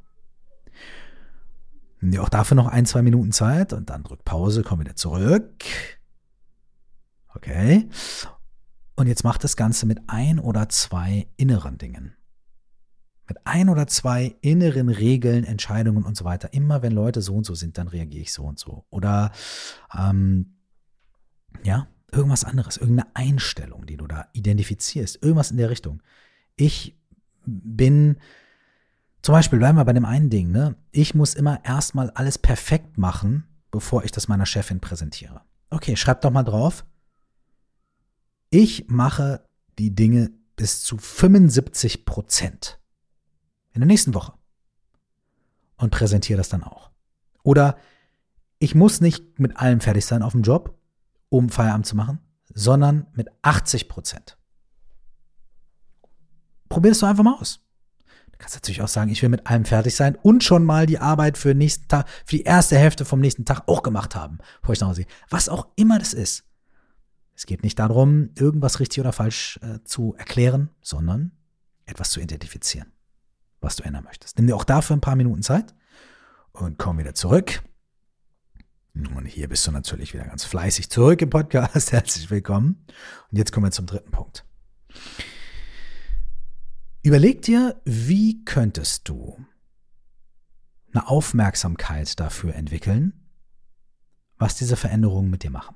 Nimm 2.02 2.12
dir 2.12 2.22
auch 2.22 2.30
dafür 2.30 2.56
noch 2.56 2.68
ein, 2.68 2.86
zwei 2.86 3.02
Minuten 3.02 3.32
Zeit 3.32 3.72
und 3.72 3.90
dann 3.90 4.04
drück 4.04 4.26
Pause, 4.26 4.64
komm 4.64 4.82
wieder 4.82 4.96
zurück. 4.96 5.64
Okay. 7.34 7.88
Und 8.96 9.08
jetzt 9.08 9.24
macht 9.24 9.44
das 9.44 9.56
Ganze 9.56 9.86
mit 9.86 10.02
ein 10.08 10.40
oder 10.40 10.68
zwei 10.70 11.28
inneren 11.38 11.78
Dingen. 11.78 12.17
Mit 13.28 13.46
ein 13.46 13.70
oder 13.70 13.88
zwei 13.88 14.36
inneren 14.42 14.90
Regeln, 14.90 15.44
Entscheidungen 15.44 16.04
und 16.04 16.16
so 16.16 16.24
weiter. 16.24 16.54
Immer 16.54 16.82
wenn 16.82 16.94
Leute 16.94 17.22
so 17.22 17.36
und 17.36 17.46
so 17.46 17.56
sind, 17.56 17.78
dann 17.78 17.88
reagiere 17.88 18.24
ich 18.24 18.34
so 18.34 18.44
und 18.44 18.58
so. 18.58 18.86
Oder 18.90 19.32
ähm, 19.98 20.58
ja, 21.64 21.88
irgendwas 22.12 22.44
anderes, 22.44 22.78
irgendeine 22.78 23.16
Einstellung, 23.16 23.86
die 23.86 23.98
du 23.98 24.08
da 24.08 24.28
identifizierst, 24.34 25.22
irgendwas 25.22 25.52
in 25.52 25.58
der 25.58 25.70
Richtung. 25.70 26.02
Ich 26.56 26.98
bin, 27.46 28.18
zum 29.22 29.34
Beispiel 29.34 29.60
bleiben 29.60 29.78
wir 29.78 29.86
bei 29.86 29.94
dem 29.94 30.06
einen 30.06 30.30
Ding, 30.30 30.52
ne? 30.52 30.76
Ich 30.92 31.14
muss 31.14 31.34
immer 31.34 31.64
erstmal 31.66 32.10
alles 32.12 32.38
perfekt 32.38 32.98
machen, 32.98 33.46
bevor 33.72 34.04
ich 34.04 34.12
das 34.12 34.28
meiner 34.28 34.46
Chefin 34.46 34.80
präsentiere. 34.80 35.42
Okay, 35.70 35.96
schreib 35.96 36.22
doch 36.22 36.32
mal 36.32 36.44
drauf, 36.44 36.86
ich 38.50 38.88
mache 38.88 39.46
die 39.78 39.94
Dinge 39.94 40.32
bis 40.56 40.82
zu 40.82 40.98
75 40.98 42.06
Prozent 42.06 42.80
in 43.78 43.82
der 43.82 43.88
nächsten 43.88 44.14
Woche 44.14 44.34
und 45.78 45.92
präsentiere 45.92 46.38
das 46.38 46.50
dann 46.50 46.64
auch. 46.64 46.90
Oder 47.44 47.78
ich 48.60 48.74
muss 48.74 49.02
nicht 49.02 49.40
mit 49.40 49.58
allem 49.58 49.82
fertig 49.82 50.06
sein 50.06 50.24
auf 50.24 50.32
dem 50.32 50.42
Job, 50.42 50.78
um 51.30 51.50
Feierabend 51.50 51.86
zu 51.86 51.96
machen, 51.96 52.20
sondern 52.54 53.06
mit 53.14 53.30
80 53.44 53.88
Prozent. 53.88 54.38
Probier 56.70 56.92
es 56.92 57.00
doch 57.00 57.08
einfach 57.08 57.24
mal 57.24 57.38
aus. 57.40 57.60
Du 58.32 58.38
kannst 58.40 58.56
natürlich 58.56 58.82
auch 58.82 58.88
sagen, 58.88 59.12
ich 59.12 59.22
will 59.22 59.30
mit 59.30 59.48
allem 59.48 59.66
fertig 59.66 59.96
sein 59.96 60.16
und 60.16 60.44
schon 60.44 60.64
mal 60.64 60.86
die 60.88 61.00
Arbeit 61.00 61.38
für 61.38 61.54
nächsten 61.54 61.88
Tag, 61.88 62.08
für 62.26 62.38
die 62.38 62.44
erste 62.44 62.78
Hälfte 62.78 63.06
vom 63.06 63.20
nächsten 63.20 63.46
Tag 63.46 63.68
auch 63.68 63.84
gemacht 63.84 64.16
haben, 64.16 64.40
bevor 64.62 64.74
ich 64.74 64.80
nach 64.80 64.90
Hause 64.90 65.04
gehe. 65.04 65.14
Was 65.30 65.50
auch 65.50 65.68
immer 65.76 66.00
das 66.00 66.14
ist. 66.14 66.44
Es 67.36 67.46
geht 67.46 67.64
nicht 67.64 67.78
darum, 67.78 68.32
irgendwas 68.36 68.80
richtig 68.80 69.00
oder 69.00 69.14
falsch 69.14 69.60
äh, 69.62 69.84
zu 69.84 70.16
erklären, 70.18 70.72
sondern 70.82 71.32
etwas 71.86 72.12
zu 72.12 72.20
identifizieren, 72.20 72.92
was 73.62 73.76
du 73.76 73.84
ändern 73.84 74.04
möchtest. 74.04 74.38
Nimm 74.38 74.48
dir 74.48 74.56
auch 74.56 74.64
dafür 74.64 74.96
ein 74.96 75.02
paar 75.02 75.16
Minuten 75.16 75.44
Zeit 75.44 75.76
und 76.52 76.78
komm 76.78 76.98
wieder 76.98 77.14
zurück. 77.14 77.62
Und 78.94 79.26
hier 79.26 79.48
bist 79.48 79.66
du 79.68 79.72
natürlich 79.72 80.14
wieder 80.14 80.26
ganz 80.26 80.44
fleißig 80.44 80.90
zurück 80.90 81.22
im 81.22 81.30
Podcast. 81.30 81.92
Herzlich 81.92 82.30
willkommen. 82.32 82.86
Und 83.32 83.38
jetzt 83.38 83.52
kommen 83.52 83.68
wir 83.68 83.72
zum 83.72 83.86
dritten 83.86 84.12
Punkt. 84.12 84.44
Überleg 87.04 87.42
dir, 87.44 87.80
wie 87.86 88.44
könntest 88.44 89.08
du 89.08 89.38
eine 90.92 91.08
Aufmerksamkeit 91.08 92.20
dafür 92.20 92.56
entwickeln, 92.56 93.30
was 94.38 94.56
diese 94.56 94.76
Veränderungen 94.76 95.30
mit 95.30 95.44
dir 95.44 95.52
machen. 95.52 95.76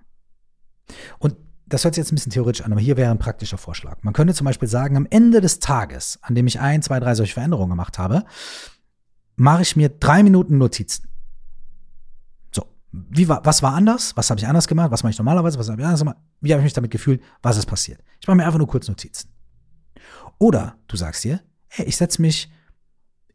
Und 1.19 1.37
das 1.71 1.85
hört 1.85 1.95
sich 1.95 2.01
jetzt 2.01 2.11
ein 2.11 2.15
bisschen 2.15 2.31
theoretisch 2.31 2.63
an, 2.63 2.71
aber 2.71 2.81
hier 2.81 2.97
wäre 2.97 3.11
ein 3.11 3.19
praktischer 3.19 3.57
Vorschlag. 3.57 3.97
Man 4.03 4.13
könnte 4.13 4.33
zum 4.33 4.45
Beispiel 4.45 4.67
sagen, 4.67 4.97
am 4.97 5.07
Ende 5.09 5.39
des 5.39 5.59
Tages, 5.59 6.19
an 6.21 6.35
dem 6.35 6.45
ich 6.45 6.59
ein, 6.59 6.81
zwei, 6.81 6.99
drei 6.99 7.15
solche 7.15 7.33
Veränderungen 7.33 7.69
gemacht 7.69 7.97
habe, 7.97 8.25
mache 9.37 9.61
ich 9.61 9.75
mir 9.75 9.89
drei 9.89 10.21
Minuten 10.21 10.57
Notizen. 10.57 11.07
So, 12.53 12.65
wie 12.91 13.29
war, 13.29 13.45
was 13.45 13.63
war 13.63 13.73
anders? 13.73 14.15
Was 14.17 14.29
habe 14.29 14.39
ich 14.39 14.47
anders 14.47 14.67
gemacht? 14.67 14.91
Was 14.91 15.03
mache 15.03 15.11
ich 15.11 15.17
normalerweise? 15.17 15.57
Was 15.57 15.69
habe 15.69 15.81
ich 15.81 15.85
anders 15.85 16.01
gemacht? 16.01 16.17
Wie 16.41 16.51
habe 16.51 16.61
ich 16.61 16.65
mich 16.65 16.73
damit 16.73 16.91
gefühlt? 16.91 17.21
Was 17.41 17.57
ist 17.57 17.65
passiert? 17.65 18.03
Ich 18.19 18.27
mache 18.27 18.35
mir 18.35 18.45
einfach 18.45 18.59
nur 18.59 18.67
kurz 18.67 18.87
Notizen. 18.89 19.29
Oder 20.37 20.75
du 20.87 20.97
sagst 20.97 21.23
dir, 21.23 21.41
hey, 21.69 21.85
ich 21.85 21.95
setze 21.95 22.21
mich 22.21 22.51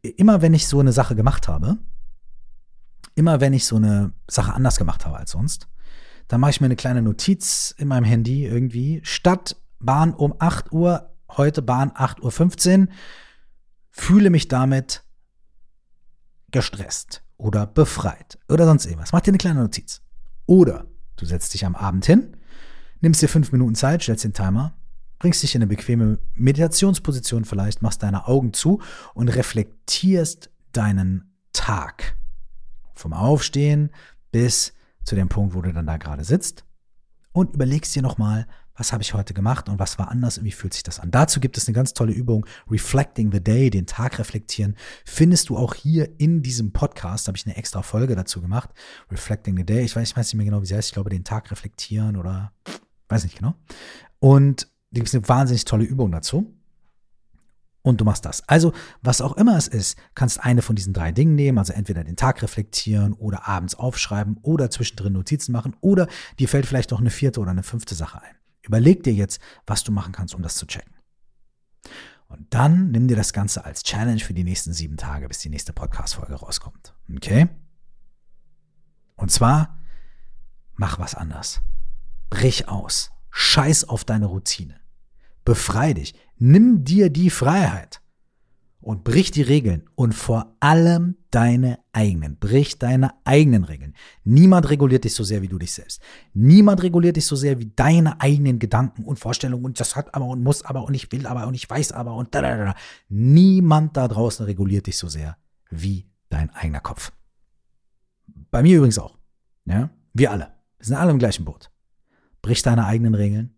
immer, 0.01 0.41
wenn 0.43 0.53
ich 0.53 0.67
so 0.67 0.79
eine 0.79 0.93
Sache 0.93 1.15
gemacht 1.15 1.47
habe, 1.47 1.77
immer 3.15 3.41
wenn 3.41 3.53
ich 3.53 3.65
so 3.65 3.77
eine 3.77 4.13
Sache 4.27 4.53
anders 4.53 4.77
gemacht 4.77 5.05
habe 5.05 5.17
als 5.17 5.31
sonst, 5.31 5.67
dann 6.27 6.41
mache 6.41 6.51
ich 6.51 6.61
mir 6.61 6.65
eine 6.65 6.75
kleine 6.75 7.01
Notiz 7.01 7.73
in 7.77 7.87
meinem 7.87 8.03
Handy 8.03 8.45
irgendwie. 8.45 9.01
Statt 9.03 9.55
Bahn 9.79 10.13
um 10.13 10.35
8 10.39 10.71
Uhr, 10.71 11.15
heute 11.29 11.61
Bahn 11.61 11.91
8.15 11.91 12.81
Uhr, 12.81 12.87
fühle 13.89 14.29
mich 14.29 14.47
damit 14.47 15.03
gestresst 16.51 17.23
oder 17.37 17.65
befreit 17.65 18.37
oder 18.49 18.65
sonst 18.65 18.85
irgendwas. 18.85 19.13
Mach 19.13 19.21
dir 19.21 19.31
eine 19.31 19.37
kleine 19.37 19.61
Notiz. 19.61 20.01
Oder 20.45 20.87
du 21.17 21.25
setzt 21.25 21.53
dich 21.53 21.65
am 21.65 21.75
Abend 21.75 22.05
hin, 22.05 22.37
nimmst 23.01 23.21
dir 23.21 23.29
fünf 23.29 23.51
Minuten 23.51 23.75
Zeit, 23.75 24.03
stellst 24.03 24.23
den 24.23 24.33
Timer, 24.33 24.73
bringst 25.19 25.43
dich 25.43 25.55
in 25.55 25.61
eine 25.61 25.67
bequeme 25.67 26.19
Meditationsposition 26.35 27.45
vielleicht, 27.45 27.81
machst 27.81 28.03
deine 28.03 28.27
Augen 28.27 28.53
zu 28.53 28.81
und 29.13 29.29
reflektierst 29.29 30.49
deinen 30.71 31.35
Tag. 31.53 32.15
Vom 32.93 33.13
Aufstehen 33.13 33.91
bis 34.31 34.73
zu 35.07 35.15
dem 35.15 35.29
Punkt, 35.29 35.55
wo 35.55 35.61
du 35.61 35.71
dann 35.71 35.87
da 35.87 35.97
gerade 35.97 36.23
sitzt 36.23 36.65
und 37.31 37.55
überlegst 37.55 37.95
dir 37.95 38.01
nochmal, 38.01 38.45
was 38.75 38.91
habe 38.91 39.01
ich 39.01 39.13
heute 39.13 39.33
gemacht 39.33 39.69
und 39.69 39.79
was 39.79 39.97
war 39.97 40.11
anders 40.11 40.37
und 40.37 40.43
wie 40.43 40.51
fühlt 40.51 40.73
sich 40.73 40.83
das 40.83 40.99
an. 40.99 41.09
Dazu 41.09 41.39
gibt 41.39 41.57
es 41.57 41.67
eine 41.67 41.73
ganz 41.73 41.93
tolle 41.93 42.11
Übung, 42.11 42.45
Reflecting 42.69 43.31
the 43.31 43.41
Day, 43.41 43.69
den 43.69 43.87
Tag 43.87 44.19
reflektieren. 44.19 44.75
Findest 45.05 45.49
du 45.49 45.57
auch 45.57 45.73
hier 45.73 46.19
in 46.19 46.43
diesem 46.43 46.73
Podcast, 46.73 47.27
habe 47.27 47.37
ich 47.37 47.45
eine 47.45 47.55
extra 47.55 47.81
Folge 47.81 48.15
dazu 48.15 48.41
gemacht, 48.41 48.69
Reflecting 49.09 49.55
the 49.57 49.65
Day. 49.65 49.85
Ich 49.85 49.95
weiß, 49.95 50.09
ich 50.09 50.17
weiß 50.17 50.27
nicht 50.27 50.35
mehr 50.35 50.45
genau, 50.45 50.61
wie 50.61 50.65
sie 50.65 50.75
heißt. 50.75 50.89
Ich 50.89 50.93
glaube, 50.93 51.09
den 51.09 51.23
Tag 51.23 51.49
reflektieren 51.51 52.17
oder 52.17 52.51
weiß 53.07 53.23
nicht 53.23 53.37
genau. 53.37 53.55
Und 54.19 54.63
da 54.91 54.99
gibt 54.99 55.07
es 55.07 55.15
eine 55.15 55.27
wahnsinnig 55.27 55.65
tolle 55.65 55.85
Übung 55.85 56.11
dazu 56.11 56.56
und 57.87 58.01
du 58.01 58.05
machst 58.05 58.25
das. 58.25 58.47
Also, 58.47 58.73
was 59.01 59.21
auch 59.21 59.37
immer 59.37 59.57
es 59.57 59.67
ist, 59.67 59.97
kannst 60.13 60.43
eine 60.43 60.61
von 60.61 60.75
diesen 60.75 60.93
drei 60.93 61.11
Dingen 61.11 61.35
nehmen, 61.35 61.57
also 61.57 61.73
entweder 61.73 62.03
den 62.03 62.15
Tag 62.15 62.41
reflektieren 62.41 63.13
oder 63.13 63.47
abends 63.47 63.75
aufschreiben 63.75 64.37
oder 64.41 64.69
zwischendrin 64.69 65.13
Notizen 65.13 65.51
machen 65.51 65.75
oder 65.81 66.07
dir 66.39 66.49
fällt 66.49 66.65
vielleicht 66.65 66.91
noch 66.91 66.99
eine 66.99 67.09
vierte 67.09 67.39
oder 67.39 67.51
eine 67.51 67.63
fünfte 67.63 67.95
Sache 67.95 68.21
ein. 68.21 68.35
Überleg 68.61 69.03
dir 69.03 69.13
jetzt, 69.13 69.39
was 69.65 69.83
du 69.83 69.91
machen 69.91 70.11
kannst, 70.11 70.35
um 70.35 70.41
das 70.41 70.55
zu 70.55 70.65
checken. 70.65 70.93
Und 72.27 72.53
dann 72.53 72.91
nimm 72.91 73.07
dir 73.07 73.15
das 73.15 73.31
Ganze 73.31 73.63
als 73.63 73.83
Challenge 73.83 74.19
für 74.19 74.33
die 74.33 74.43
nächsten 74.43 74.73
sieben 74.73 74.97
Tage, 74.97 75.27
bis 75.29 75.39
die 75.39 75.49
nächste 75.49 75.71
Podcast-Folge 75.71 76.35
rauskommt. 76.35 76.93
Okay? 77.15 77.47
Und 79.15 79.31
zwar, 79.31 79.79
mach 80.73 80.99
was 80.99 81.15
anders. 81.15 81.61
Brich 82.29 82.67
aus. 82.67 83.11
Scheiß 83.29 83.85
auf 83.85 84.03
deine 84.03 84.25
Routine. 84.25 84.75
Befrei 85.47 85.93
dich. 85.93 86.13
Nimm 86.37 86.83
dir 86.83 87.09
die 87.09 87.29
Freiheit 87.29 88.01
und 88.81 89.05
brich 89.05 89.31
die 89.31 89.43
Regeln 89.43 89.89
und 89.95 90.13
vor 90.13 90.57
allem 90.59 91.15
deine 91.31 91.79
eigenen. 91.93 92.35
Brich 92.37 92.79
deine 92.79 93.11
eigenen 93.23 93.63
Regeln. 93.63 93.95
Niemand 94.25 94.69
reguliert 94.69 95.05
dich 95.05 95.13
so 95.13 95.23
sehr 95.23 95.41
wie 95.41 95.47
du 95.47 95.57
dich 95.57 95.71
selbst. 95.71 96.01
Niemand 96.33 96.83
reguliert 96.83 97.15
dich 97.15 97.25
so 97.25 97.37
sehr 97.37 97.59
wie 97.59 97.71
deine 97.73 98.19
eigenen 98.19 98.59
Gedanken 98.59 99.05
und 99.05 99.19
Vorstellungen 99.19 99.63
und 99.63 99.79
das 99.79 99.95
hat 99.95 100.13
aber 100.13 100.25
und 100.25 100.43
muss 100.43 100.65
aber 100.65 100.83
und 100.83 100.93
ich 100.95 101.13
will 101.13 101.25
aber 101.25 101.47
und 101.47 101.53
ich 101.53 101.69
weiß 101.69 101.93
aber 101.93 102.15
und 102.15 102.35
da, 102.35 102.41
da, 102.41 102.57
da. 102.57 102.75
Niemand 103.07 103.95
da 103.95 104.09
draußen 104.09 104.45
reguliert 104.45 104.87
dich 104.87 104.97
so 104.97 105.07
sehr 105.07 105.37
wie 105.69 106.09
dein 106.27 106.49
eigener 106.49 106.81
Kopf. 106.81 107.13
Bei 108.51 108.61
mir 108.61 108.75
übrigens 108.75 108.99
auch. 108.99 109.17
Ja? 109.63 109.91
Wir 110.11 110.29
alle. 110.29 110.51
Wir 110.77 110.87
sind 110.87 110.97
alle 110.97 111.11
im 111.11 111.19
gleichen 111.19 111.45
Boot. 111.45 111.71
Brich 112.41 112.63
deine 112.63 112.85
eigenen 112.85 113.15
Regeln. 113.15 113.56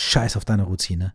Scheiß 0.00 0.36
auf 0.36 0.44
deine 0.44 0.62
Routine 0.62 1.12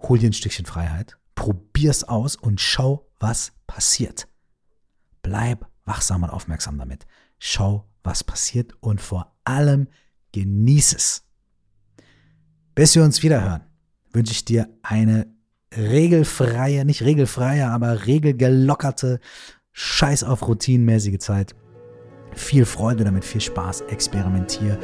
hol 0.00 0.18
dir 0.18 0.28
ein 0.28 0.32
Stückchen 0.32 0.66
Freiheit, 0.66 1.16
probier's 1.34 2.04
aus 2.04 2.36
und 2.36 2.60
schau, 2.60 3.08
was 3.20 3.52
passiert. 3.66 4.28
Bleib 5.22 5.66
wachsam 5.84 6.22
und 6.22 6.30
aufmerksam 6.30 6.76
damit. 6.76 7.06
Schau, 7.38 7.88
was 8.02 8.24
passiert 8.24 8.72
und 8.80 9.00
vor 9.00 9.36
allem 9.44 9.88
genieß 10.32 10.94
es. 10.94 11.24
Bis 12.74 12.94
wir 12.94 13.04
uns 13.04 13.22
wieder 13.22 13.42
hören, 13.42 13.64
wünsche 14.12 14.32
ich 14.32 14.44
dir 14.44 14.68
eine 14.82 15.26
regelfreie, 15.72 16.84
nicht 16.84 17.02
regelfreie, 17.02 17.68
aber 17.68 18.06
regelgelockerte, 18.06 19.20
scheiß 19.72 20.24
auf 20.24 20.46
routinenmäßige 20.46 21.18
Zeit. 21.18 21.54
Viel 22.34 22.64
Freude 22.64 23.04
damit, 23.04 23.24
viel 23.24 23.40
Spaß, 23.40 23.82
experimentier 23.82 24.78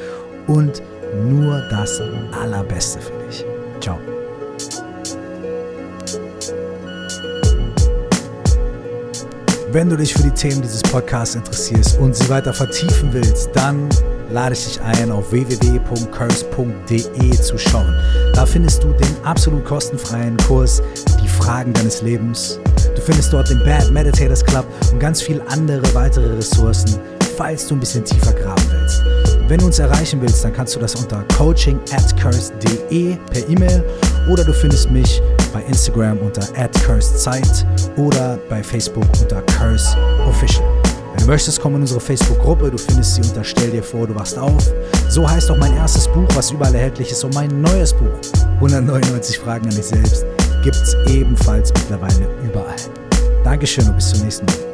und 0.47 0.83
nur 1.15 1.61
das 1.71 2.01
Allerbeste 2.33 3.01
für 3.01 3.13
dich. 3.27 3.45
Ciao. 3.81 3.99
Wenn 9.73 9.89
du 9.89 9.97
dich 9.97 10.13
für 10.13 10.23
die 10.23 10.31
Themen 10.31 10.61
dieses 10.61 10.83
Podcasts 10.83 11.35
interessierst 11.35 11.99
und 11.99 12.15
sie 12.15 12.29
weiter 12.29 12.53
vertiefen 12.53 13.11
willst, 13.13 13.49
dann 13.55 13.89
lade 14.31 14.55
ich 14.55 14.65
dich 14.67 14.79
ein, 14.83 15.11
auf 15.11 15.33
www.curse.de 15.33 17.31
zu 17.41 17.57
schauen. 17.57 17.95
Da 18.35 18.45
findest 18.45 18.85
du 18.85 18.93
den 18.93 19.25
absolut 19.25 19.65
kostenfreien 19.65 20.37
Kurs 20.39 20.83
Die 21.23 21.29
Fragen 21.29 21.73
deines 21.73 22.03
Lebens. 22.03 22.61
Du 22.95 23.01
findest 23.01 23.33
dort 23.33 23.49
den 23.49 23.65
Bad 23.65 23.91
Meditators 23.91 24.45
Club 24.45 24.67
und 24.93 25.01
ganz 25.01 25.23
viele 25.23 25.41
andere 25.49 25.95
weitere 25.95 26.35
Ressourcen, 26.35 27.01
falls 27.37 27.67
du 27.67 27.75
ein 27.75 27.81
bisschen 27.81 28.05
tiefer 28.05 28.35
graben 28.35 28.63
willst. 28.71 29.42
Wenn 29.53 29.59
du 29.59 29.67
uns 29.67 29.79
erreichen 29.79 30.19
willst, 30.23 30.43
dann 30.43 30.55
kannst 30.55 30.75
du 30.75 30.81
das 30.81 30.95
unter 30.95 31.23
coaching 31.37 31.79
at 31.93 32.17
curse.de 32.19 33.17
per 33.31 33.49
E-Mail 33.51 33.85
oder 34.31 34.45
du 34.45 34.51
findest 34.55 34.91
mich 34.91 35.21
bei 35.53 35.61
Instagram 35.65 36.17
unter 36.21 36.41
@cursedzeit 36.87 37.67
oder 37.99 38.39
bei 38.49 38.63
Facebook 38.63 39.05
unter 39.21 39.43
curseofficial. 39.43 40.65
Wenn 40.85 41.19
du 41.19 41.27
möchtest, 41.27 41.61
komm 41.61 41.75
in 41.75 41.83
unsere 41.83 42.01
Facebook-Gruppe. 42.01 42.71
Du 42.71 42.79
findest 42.79 43.17
sie 43.17 43.21
unter 43.21 43.45
Stell 43.45 43.71
dir 43.71 43.83
vor, 43.83 44.07
du 44.07 44.15
wachst 44.15 44.39
auf. 44.39 44.73
So 45.11 45.31
heißt 45.31 45.51
auch 45.51 45.59
mein 45.59 45.77
erstes 45.77 46.09
Buch, 46.09 46.29
was 46.35 46.51
überall 46.51 46.75
erhältlich 46.75 47.11
ist. 47.11 47.23
Und 47.23 47.35
mein 47.35 47.61
neues 47.61 47.93
Buch, 47.93 48.17
199 48.55 49.39
Fragen 49.39 49.67
an 49.67 49.77
dich 49.77 49.85
selbst, 49.85 50.25
gibt 50.65 50.77
es 50.77 50.97
ebenfalls 51.09 51.71
mittlerweile 51.75 52.27
überall. 52.43 52.77
Dankeschön 53.45 53.87
und 53.87 53.97
bis 53.97 54.13
zum 54.13 54.23
nächsten 54.25 54.47
Mal. 54.47 54.72